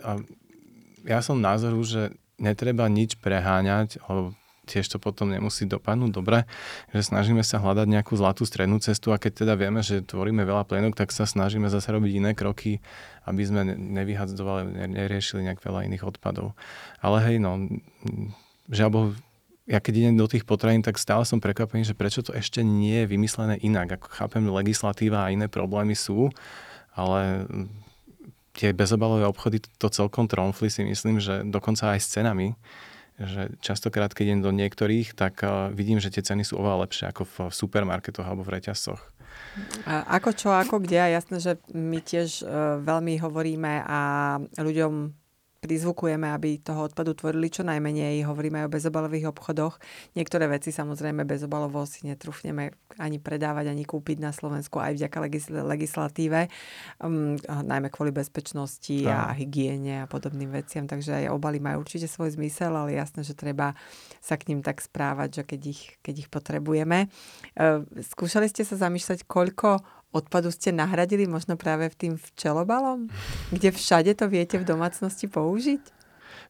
ja 1.03 1.19
som 1.19 1.43
názoru, 1.43 1.83
že 1.83 2.15
netreba 2.39 2.87
nič 2.87 3.19
preháňať, 3.19 3.99
lebo 4.07 4.31
tiež 4.65 4.89
to 4.89 4.97
potom 4.97 5.29
nemusí 5.29 5.69
dopadnúť 5.69 6.11
dobre, 6.11 6.49
že 6.91 7.05
snažíme 7.05 7.45
sa 7.45 7.61
hľadať 7.61 7.87
nejakú 7.87 8.17
zlatú 8.17 8.43
strednú 8.43 8.81
cestu 8.81 9.13
a 9.13 9.21
keď 9.21 9.45
teda 9.45 9.53
vieme, 9.53 9.85
že 9.85 10.01
tvoríme 10.01 10.41
veľa 10.41 10.65
plienok, 10.65 10.97
tak 10.97 11.13
sa 11.13 11.29
snažíme 11.29 11.69
zase 11.69 11.93
robiť 11.93 12.11
iné 12.17 12.31
kroky, 12.33 12.81
aby 13.29 13.41
sme 13.45 13.77
nevyhadzovali, 13.77 14.89
neriešili 14.89 15.45
nejak 15.45 15.61
veľa 15.61 15.85
iných 15.85 16.03
odpadov. 16.03 16.57
Ale 16.99 17.21
hej, 17.29 17.37
no, 17.37 17.69
žiaľ 18.67 18.89
Bohu, 18.89 19.09
ja 19.65 19.81
keď 19.81 19.93
idem 19.97 20.15
do 20.17 20.29
tých 20.29 20.45
potravín, 20.45 20.85
tak 20.85 21.01
stále 21.01 21.25
som 21.25 21.41
prekvapený, 21.41 21.85
že 21.85 21.97
prečo 21.97 22.21
to 22.21 22.33
ešte 22.33 22.61
nie 22.61 23.05
je 23.05 23.09
vymyslené 23.09 23.57
inak. 23.61 23.97
Ako 23.97 24.13
chápem, 24.13 24.45
legislatíva 24.45 25.25
a 25.25 25.33
iné 25.33 25.49
problémy 25.49 25.97
sú, 25.97 26.29
ale 26.93 27.49
tie 28.55 28.71
bezobalové 28.71 29.27
obchody 29.27 29.59
to 29.81 29.91
celkom 29.91 30.31
tromfli 30.31 30.71
si 30.71 30.87
myslím, 30.87 31.19
že 31.19 31.43
dokonca 31.43 31.91
aj 31.91 31.99
s 31.99 32.07
cenami 32.13 32.55
že 33.15 33.55
častokrát, 33.63 34.11
keď 34.11 34.35
idem 34.35 34.41
do 34.43 34.51
niektorých, 34.51 35.15
tak 35.15 35.39
uh, 35.41 35.71
vidím, 35.71 36.03
že 36.03 36.11
tie 36.11 36.23
ceny 36.23 36.43
sú 36.43 36.59
oveľa 36.59 36.87
lepšie 36.87 37.05
ako 37.11 37.23
v 37.23 37.35
supermarketoch 37.51 38.27
alebo 38.27 38.43
v 38.43 38.59
reťazcoch. 38.59 39.01
Ako 39.87 40.35
čo, 40.35 40.51
ako 40.51 40.83
kde? 40.83 40.99
A 40.99 41.07
jasné, 41.15 41.39
že 41.39 41.53
my 41.71 42.03
tiež 42.03 42.43
uh, 42.43 42.79
veľmi 42.83 43.19
hovoríme 43.23 43.87
a 43.87 43.99
ľuďom 44.59 45.24
prizvukujeme, 45.65 46.29
aby 46.29 46.61
toho 46.61 46.85
odpadu 46.85 47.17
tvorili 47.17 47.49
čo 47.49 47.65
najmenej. 47.65 48.21
Hovoríme 48.21 48.61
aj 48.61 48.69
o 48.69 48.73
bezobalových 48.77 49.33
obchodoch. 49.33 49.81
Niektoré 50.13 50.45
veci 50.45 50.69
samozrejme 50.69 51.25
bezobalovo 51.25 51.81
si 51.89 52.05
netrúfneme 52.05 52.77
ani 53.01 53.17
predávať, 53.17 53.73
ani 53.73 53.81
kúpiť 53.81 54.21
na 54.21 54.29
Slovensku 54.29 54.77
aj 54.77 55.01
vďaka 55.01 55.17
legis- 55.25 55.49
legislatíve, 55.49 56.53
um, 57.01 57.33
najmä 57.49 57.89
kvôli 57.89 58.13
bezpečnosti 58.13 59.09
a. 59.09 59.33
a 59.33 59.33
hygiene 59.33 60.05
a 60.05 60.07
podobným 60.07 60.53
veciam. 60.53 60.85
Takže 60.85 61.25
aj 61.25 61.33
obaly 61.33 61.57
majú 61.57 61.81
určite 61.81 62.05
svoj 62.05 62.37
zmysel, 62.37 62.69
ale 62.77 62.93
jasné, 62.93 63.25
že 63.25 63.33
treba 63.33 63.73
sa 64.21 64.37
k 64.37 64.53
ním 64.53 64.61
tak 64.61 64.85
správať, 64.85 65.41
že 65.41 65.43
keď 65.49 65.61
ich, 65.65 65.81
keď 66.05 66.15
ich 66.21 66.29
potrebujeme. 66.29 67.09
Uh, 67.57 67.81
skúšali 68.05 68.45
ste 68.45 68.61
sa 68.61 68.77
zamýšľať, 68.77 69.25
koľko 69.25 69.81
odpadu 70.15 70.47
ste 70.49 70.71
nahradili 70.71 71.27
možno 71.27 71.59
práve 71.59 71.91
tým 71.91 72.15
včelobalom, 72.15 73.11
kde 73.51 73.75
všade 73.75 74.15
to 74.15 74.31
viete 74.31 74.55
v 74.55 74.63
domácnosti 74.63 75.27
použiť? 75.27 75.83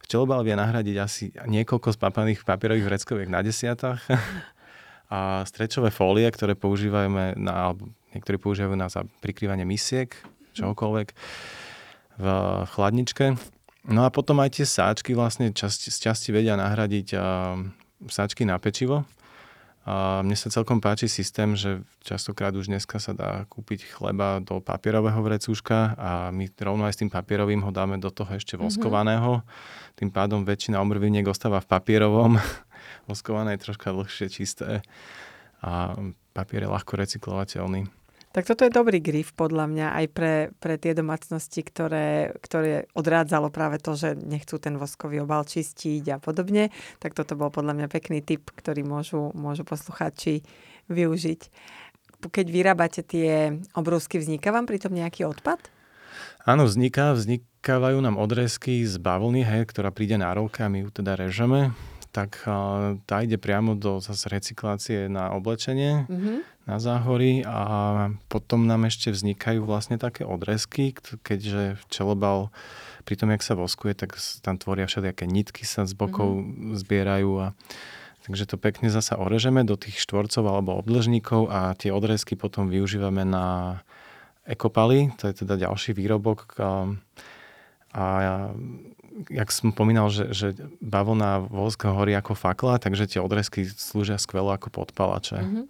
Včelobal 0.06 0.46
vie 0.46 0.54
nahradiť 0.54 0.96
asi 1.02 1.34
niekoľko 1.34 1.90
spapaných 1.90 2.46
papierových 2.46 2.86
vreckoviek 2.86 3.26
na 3.26 3.42
desiatách 3.42 4.06
a 5.14 5.42
strečové 5.42 5.90
fólie, 5.90 6.30
ktoré 6.30 6.54
používame 6.54 7.34
na, 7.34 7.70
alebo 7.70 7.90
niektorí 8.14 8.38
používajú 8.38 8.78
na 8.78 8.86
prikrývanie 9.18 9.66
misiek, 9.66 10.14
čohokoľvek 10.54 11.08
v 12.16 12.26
chladničke. 12.70 13.36
No 13.86 14.02
a 14.02 14.10
potom 14.10 14.40
aj 14.42 14.58
tie 14.58 14.66
sáčky 14.66 15.14
vlastne 15.14 15.50
časti, 15.50 15.90
z 15.92 15.98
časti 16.10 16.28
vedia 16.34 16.58
nahradiť 16.58 17.08
uh, 17.14 17.60
sáčky 18.10 18.42
na 18.42 18.58
pečivo. 18.58 19.06
A 19.86 20.18
mne 20.26 20.34
sa 20.34 20.50
celkom 20.50 20.82
páči 20.82 21.06
systém, 21.06 21.54
že 21.54 21.86
častokrát 22.02 22.50
už 22.58 22.66
dneska 22.66 22.98
sa 22.98 23.14
dá 23.14 23.46
kúpiť 23.46 23.86
chleba 23.86 24.42
do 24.42 24.58
papierového 24.58 25.22
vrecúška 25.22 25.94
a 25.94 26.10
my 26.34 26.50
rovno 26.58 26.90
aj 26.90 26.98
s 26.98 27.00
tým 27.06 27.10
papierovým 27.14 27.62
ho 27.62 27.70
dáme 27.70 28.02
do 28.02 28.10
toho 28.10 28.34
ešte 28.34 28.58
mhm. 28.58 28.66
voskovaného. 28.66 29.46
Mm-hmm. 29.46 29.94
Tým 29.94 30.10
pádom 30.10 30.42
väčšina 30.42 30.82
omrviniek 30.82 31.30
ostáva 31.30 31.62
v 31.62 31.70
papierovom. 31.70 32.34
Voskované 33.08 33.54
je 33.54 33.62
troška 33.62 33.94
dlhšie, 33.94 34.26
čisté 34.26 34.82
a 35.62 35.94
papier 36.34 36.66
je 36.66 36.70
ľahko 36.74 36.98
recyklovateľný. 36.98 37.86
Tak 38.36 38.44
toto 38.52 38.68
je 38.68 38.76
dobrý 38.76 39.00
grif 39.00 39.32
podľa 39.32 39.64
mňa 39.64 39.86
aj 39.96 40.06
pre, 40.12 40.34
pre 40.60 40.76
tie 40.76 40.92
domácnosti, 40.92 41.64
ktoré, 41.64 42.36
ktoré 42.44 42.84
odrádzalo 42.92 43.48
práve 43.48 43.80
to, 43.80 43.96
že 43.96 44.12
nechcú 44.12 44.60
ten 44.60 44.76
voskový 44.76 45.24
obal 45.24 45.48
čistiť 45.48 46.04
a 46.12 46.16
podobne. 46.20 46.68
Tak 47.00 47.16
toto 47.16 47.32
bol 47.32 47.48
podľa 47.48 47.72
mňa 47.72 47.86
pekný 47.88 48.20
tip, 48.20 48.52
ktorý 48.52 48.84
môžu, 48.84 49.32
môžu 49.32 49.64
poslucháči 49.64 50.44
využiť. 50.92 51.48
Keď 52.28 52.46
vyrábate 52.52 53.00
tie 53.00 53.56
obrúsky, 53.72 54.20
vzniká 54.20 54.52
vám 54.52 54.68
pritom 54.68 54.92
nejaký 54.92 55.24
odpad? 55.24 55.72
Áno, 56.44 56.68
vzniká. 56.68 57.16
Vznikávajú 57.16 58.04
nám 58.04 58.20
odrezky 58.20 58.84
z 58.84 59.00
bavlny, 59.00 59.48
hej, 59.48 59.64
ktorá 59.64 59.88
príde 59.88 60.20
na 60.20 60.36
rolke 60.36 60.60
a 60.60 60.68
my 60.68 60.84
ju 60.84 60.92
teda 60.92 61.16
režeme 61.16 61.72
tak 62.16 62.48
tá 63.04 63.20
ide 63.20 63.36
priamo 63.36 63.76
do 63.76 64.00
zase 64.00 64.32
recyklácie 64.32 65.04
na 65.12 65.36
oblečenie, 65.36 66.08
mm-hmm. 66.08 66.55
Na 66.66 66.82
záhory 66.82 67.46
a 67.46 68.10
potom 68.26 68.66
nám 68.66 68.90
ešte 68.90 69.14
vznikajú 69.14 69.62
vlastne 69.62 70.02
také 70.02 70.26
odrezky, 70.26 70.98
keďže 71.22 71.78
včelobal 71.86 72.50
pri 73.06 73.14
tom, 73.14 73.30
jak 73.30 73.46
sa 73.46 73.54
voskuje, 73.54 73.94
tak 73.94 74.18
tam 74.42 74.58
tvoria 74.58 74.90
všelijaké 74.90 75.30
nitky 75.30 75.62
sa 75.62 75.86
z 75.86 75.94
bokov 75.94 76.42
mm-hmm. 76.42 76.74
zbierajú 76.74 77.30
a 77.38 77.46
takže 78.26 78.50
to 78.50 78.56
pekne 78.58 78.90
zasa 78.90 79.14
orežeme 79.14 79.62
do 79.62 79.78
tých 79.78 80.02
štvorcov 80.02 80.42
alebo 80.42 80.74
obdlžníkov 80.82 81.46
a 81.46 81.78
tie 81.78 81.94
odrezky 81.94 82.34
potom 82.34 82.66
využívame 82.66 83.22
na 83.22 83.78
ekopaly, 84.42 85.14
to 85.14 85.30
je 85.30 85.46
teda 85.46 85.70
ďalší 85.70 85.94
výrobok 85.94 86.58
a, 86.58 86.90
a 87.94 88.04
jak 89.30 89.48
som 89.54 89.70
pomínal, 89.70 90.10
že, 90.10 90.34
že 90.34 90.58
bavlna 90.82 91.46
vosk 91.46 91.86
horí 91.86 92.12
ako 92.18 92.34
fakla, 92.34 92.82
takže 92.82 93.06
tie 93.06 93.20
odrezky 93.22 93.64
slúžia 93.70 94.18
skvelo 94.18 94.50
ako 94.50 94.74
podpalače. 94.74 95.38
Mm-hmm. 95.40 95.64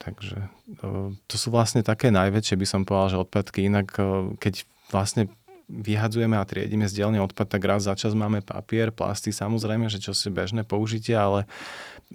Takže 0.00 0.48
to, 0.80 1.12
to 1.28 1.36
sú 1.36 1.52
vlastne 1.52 1.84
také 1.84 2.08
najväčšie, 2.08 2.56
by 2.56 2.66
som 2.66 2.88
povedal, 2.88 3.08
že 3.12 3.22
odpadky. 3.28 3.68
Inak 3.68 3.92
keď 4.40 4.64
vlastne 4.88 5.28
vyhadzujeme 5.70 6.34
a 6.34 6.48
triedime 6.48 6.90
z 6.90 6.98
dielne 6.98 7.22
odpad, 7.22 7.46
tak 7.46 7.62
raz 7.62 7.86
za 7.86 7.94
čas 7.94 8.10
máme 8.16 8.42
papier, 8.42 8.90
plasty, 8.90 9.30
samozrejme, 9.30 9.86
že 9.86 10.02
čo 10.02 10.10
si 10.10 10.26
bežné 10.26 10.66
použitie, 10.66 11.14
ale 11.14 11.46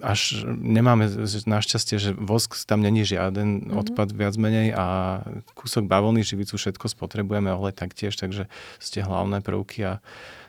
až 0.04 0.44
nemáme 0.44 1.08
našťastie, 1.24 1.96
že 1.96 2.10
vosk 2.12 2.52
tam 2.68 2.84
není 2.84 3.08
žiaden 3.08 3.64
mm-hmm. 3.64 3.80
odpad 3.80 4.12
viac 4.12 4.36
menej 4.36 4.76
a 4.76 4.84
kúsok 5.56 5.88
bavlny, 5.88 6.20
živicu, 6.20 6.60
všetko 6.60 6.92
spotrebujeme, 6.92 7.48
ale 7.48 7.72
taktiež, 7.72 8.12
takže 8.20 8.52
ste 8.76 9.00
hlavné 9.00 9.40
prvky 9.40 9.88
a 9.88 10.04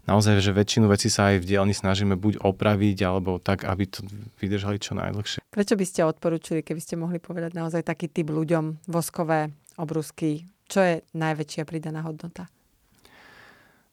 naozaj, 0.08 0.40
že 0.40 0.56
väčšinu 0.56 0.88
vecí 0.88 1.12
sa 1.12 1.36
aj 1.36 1.44
v 1.44 1.48
dielni 1.54 1.76
snažíme 1.76 2.16
buď 2.16 2.42
opraviť, 2.42 2.98
alebo 3.04 3.38
tak, 3.38 3.68
aby 3.68 3.84
to 3.86 4.02
vydržali 4.40 4.80
čo 4.80 4.96
najdlhšie. 4.96 5.44
Prečo 5.52 5.76
by 5.76 5.86
ste 5.86 6.08
odporúčili, 6.08 6.64
keby 6.64 6.82
ste 6.82 6.96
mohli 6.96 7.20
povedať 7.20 7.54
naozaj 7.54 7.84
taký 7.84 8.08
typ 8.08 8.32
ľuďom 8.32 8.88
voskové 8.88 9.52
obrusky? 9.78 10.48
Čo 10.68 10.80
je 10.84 10.96
najväčšia 11.14 11.64
pridaná 11.68 12.04
hodnota? 12.04 12.48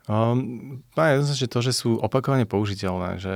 Um, 0.04 0.84
ja 1.00 1.24
že 1.24 1.48
to, 1.48 1.64
že 1.64 1.72
sú 1.72 1.96
opakovane 1.96 2.44
použiteľné, 2.44 3.16
že 3.16 3.34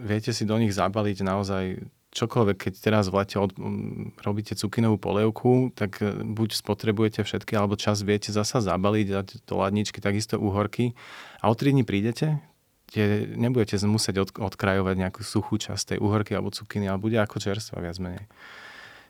viete 0.00 0.32
si 0.32 0.48
do 0.48 0.56
nich 0.56 0.72
zabaliť 0.72 1.20
naozaj 1.20 1.64
čokoľvek, 2.12 2.56
keď 2.56 2.72
teraz 2.80 3.12
v 3.12 3.20
lete 3.20 3.36
od, 3.36 3.52
um, 3.60 4.10
robíte 4.24 4.56
cukinovú 4.56 4.96
polievku, 4.96 5.70
tak 5.76 6.00
e, 6.00 6.24
buď 6.24 6.56
spotrebujete 6.56 7.20
všetky, 7.20 7.52
alebo 7.52 7.76
čas 7.76 8.00
viete 8.00 8.32
zasa 8.32 8.64
zabaliť, 8.64 9.06
dať 9.12 9.26
do 9.44 9.54
ladničky, 9.60 10.00
takisto 10.00 10.40
uhorky 10.40 10.96
a 11.44 11.52
o 11.52 11.54
3 11.54 11.76
dní 11.76 11.84
prídete, 11.84 12.40
kde 12.88 13.36
nebudete 13.36 13.76
musieť 13.84 14.24
od, 14.24 14.30
odkrajovať 14.40 14.94
nejakú 14.96 15.20
suchú 15.20 15.60
časť 15.60 15.96
tej 15.96 15.98
uhorky 16.00 16.32
alebo 16.32 16.48
cukiny, 16.48 16.88
ale 16.88 16.96
bude 16.96 17.20
ako 17.20 17.36
čerstva 17.36 17.84
viac 17.84 18.00
menej. 18.00 18.24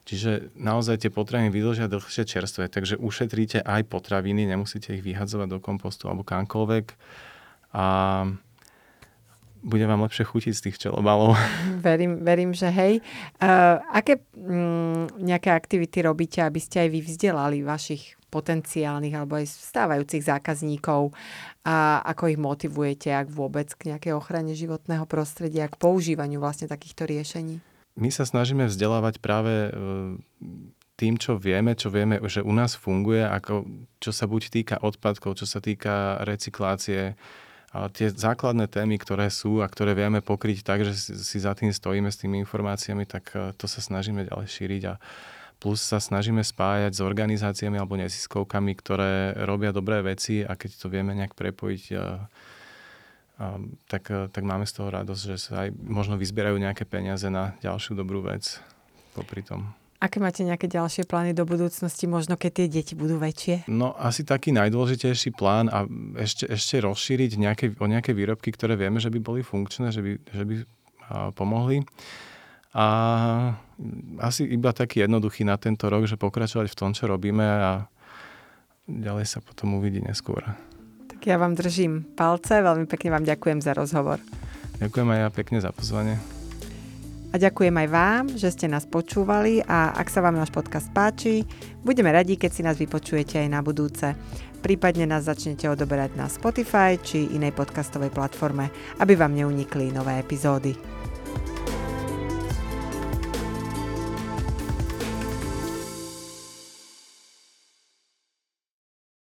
Čiže 0.09 0.57
naozaj 0.57 1.05
tie 1.05 1.11
potraviny 1.13 1.53
vydlžia 1.53 1.87
dlhšie 1.87 2.25
čerstvé, 2.25 2.73
takže 2.73 2.97
ušetríte 2.97 3.61
aj 3.61 3.87
potraviny, 3.93 4.49
nemusíte 4.49 4.97
ich 4.97 5.05
vyhadzovať 5.05 5.49
do 5.53 5.59
kompostu 5.61 6.09
alebo 6.09 6.25
kamkoľvek 6.25 6.97
a 7.77 7.87
bude 9.63 9.85
vám 9.87 10.05
lepšie 10.07 10.25
chutiť 10.27 10.55
z 10.55 10.63
tých 10.69 10.77
čelobalov. 10.89 11.35
Verím, 11.87 12.23
verím 12.27 12.53
že 12.55 12.71
hej. 12.71 13.01
Uh, 13.39 13.79
aké 13.95 14.19
mm, 14.35 15.19
nejaké 15.23 15.55
aktivity 15.55 16.03
robíte, 16.03 16.43
aby 16.43 16.59
ste 16.59 16.87
aj 16.87 16.89
vy 16.91 17.01
vzdelali 17.07 17.59
vašich 17.63 18.19
potenciálnych 18.29 19.17
alebo 19.17 19.41
aj 19.41 19.49
stávajúcich 19.49 20.21
zákazníkov 20.21 21.17
a 21.65 22.05
ako 22.05 22.29
ich 22.29 22.41
motivujete, 22.41 23.09
ak 23.09 23.33
vôbec 23.33 23.73
k 23.73 23.95
nejakej 23.95 24.13
ochrane 24.13 24.53
životného 24.53 25.09
prostredia, 25.09 25.69
k 25.69 25.81
používaniu 25.81 26.37
vlastne 26.39 26.69
takýchto 26.69 27.09
riešení? 27.09 27.65
My 27.99 28.13
sa 28.15 28.29
snažíme 28.29 28.69
vzdelávať 28.69 29.19
práve 29.19 29.53
e, 29.53 29.71
tým, 31.01 31.19
čo 31.19 31.35
vieme, 31.41 31.75
čo 31.75 31.91
vieme, 31.91 32.23
že 32.31 32.45
u 32.45 32.53
nás 32.55 32.79
funguje, 32.79 33.27
ako, 33.27 33.67
čo 33.99 34.11
sa 34.15 34.31
buď 34.31 34.43
týka 34.55 34.77
odpadkov, 34.79 35.35
čo 35.41 35.47
sa 35.49 35.59
týka 35.59 36.23
recyklácie, 36.23 37.19
tie 37.69 38.09
základné 38.09 38.65
témy, 38.65 38.97
ktoré 38.97 39.29
sú 39.29 39.61
a 39.61 39.69
ktoré 39.69 39.93
vieme 39.93 40.25
pokryť 40.25 40.65
tak, 40.65 40.89
že 40.89 40.97
si 40.97 41.37
za 41.37 41.53
tým 41.53 41.69
stojíme 41.69 42.09
s 42.09 42.17
tými 42.17 42.41
informáciami, 42.41 43.05
tak 43.05 43.25
e, 43.37 43.53
to 43.61 43.69
sa 43.69 43.85
snažíme 43.85 44.25
ďalej 44.25 44.49
šíriť 44.49 44.83
a 44.89 44.95
plus 45.61 45.85
sa 45.85 46.01
snažíme 46.01 46.41
spájať 46.41 46.97
s 46.97 47.01
organizáciami 47.05 47.77
alebo 47.77 48.01
neziskovkami, 48.01 48.73
ktoré 48.73 49.37
robia 49.45 49.77
dobré 49.77 50.01
veci 50.01 50.41
a 50.41 50.57
keď 50.57 50.71
to 50.81 50.87
vieme 50.89 51.13
nejak 51.13 51.37
prepojiť, 51.37 51.85
e, 51.93 51.97
tak, 53.85 54.03
e, 54.09 54.33
tak 54.33 54.43
máme 54.49 54.65
z 54.65 54.73
toho 54.73 54.89
radosť, 54.89 55.23
že 55.29 55.37
sa 55.37 55.69
aj 55.69 55.77
možno 55.77 56.17
vyzbierajú 56.17 56.57
nejaké 56.57 56.89
peniaze 56.89 57.29
na 57.29 57.53
ďalšiu 57.61 57.93
dobrú 58.01 58.25
vec 58.25 58.65
popri 59.13 59.45
tom. 59.45 59.77
Aké 59.99 60.23
máte 60.23 60.47
nejaké 60.47 60.71
ďalšie 60.71 61.11
plány 61.11 61.35
do 61.35 61.43
budúcnosti, 61.43 62.07
možno 62.07 62.39
keď 62.39 62.51
tie 62.63 62.67
deti 62.71 62.95
budú 62.95 63.19
väčšie? 63.19 63.67
No 63.67 63.99
asi 63.99 64.23
taký 64.23 64.55
najdôležitejší 64.55 65.35
plán 65.35 65.67
a 65.67 65.91
ešte, 66.15 66.47
ešte 66.47 66.79
rozšíriť 66.79 67.35
nejaké, 67.35 67.65
o 67.75 67.87
nejaké 67.91 68.15
výrobky, 68.15 68.55
ktoré 68.55 68.79
vieme, 68.79 69.03
že 69.03 69.11
by 69.11 69.19
boli 69.19 69.43
funkčné, 69.43 69.91
že 69.91 69.99
by, 69.99 70.13
že 70.23 70.43
by 70.47 70.55
pomohli. 71.35 71.83
A 72.79 72.87
asi 74.23 74.47
iba 74.47 74.71
taký 74.71 75.03
jednoduchý 75.03 75.43
na 75.43 75.59
tento 75.59 75.91
rok, 75.91 76.07
že 76.07 76.15
pokračovať 76.15 76.71
v 76.71 76.79
tom, 76.79 76.95
čo 76.95 77.11
robíme 77.11 77.43
a 77.43 77.91
ďalej 78.87 79.27
sa 79.27 79.43
potom 79.43 79.83
uvidí 79.83 79.99
neskôr. 79.99 80.47
Tak 81.11 81.27
ja 81.27 81.43
vám 81.43 81.59
držím 81.59 82.07
palce, 82.15 82.63
veľmi 82.63 82.87
pekne 82.87 83.19
vám 83.19 83.27
ďakujem 83.27 83.59
za 83.59 83.75
rozhovor. 83.75 84.23
Ďakujem 84.79 85.09
aj 85.11 85.19
ja 85.27 85.29
pekne 85.35 85.59
za 85.59 85.75
pozvanie. 85.75 86.38
A 87.29 87.37
ďakujem 87.37 87.77
aj 87.77 87.89
vám, 87.93 88.25
že 88.41 88.49
ste 88.49 88.73
nás 88.73 88.89
počúvali 88.89 89.61
a 89.69 89.93
ak 89.93 90.09
sa 90.09 90.25
vám 90.25 90.41
náš 90.41 90.49
podcast 90.49 90.89
páči, 90.97 91.45
budeme 91.85 92.09
radi, 92.09 92.41
keď 92.41 92.51
si 92.51 92.65
nás 92.65 92.81
vypočujete 92.81 93.37
aj 93.37 93.49
na 93.53 93.61
budúce. 93.61 94.17
Prípadne 94.65 95.05
nás 95.05 95.29
začnete 95.29 95.69
odoberať 95.69 96.17
na 96.17 96.27
Spotify 96.27 96.97
či 96.97 97.29
inej 97.37 97.53
podcastovej 97.53 98.11
platforme, 98.11 98.73
aby 98.99 99.13
vám 99.13 99.37
neunikli 99.37 99.93
nové 99.93 100.17
epizódy. 100.17 100.98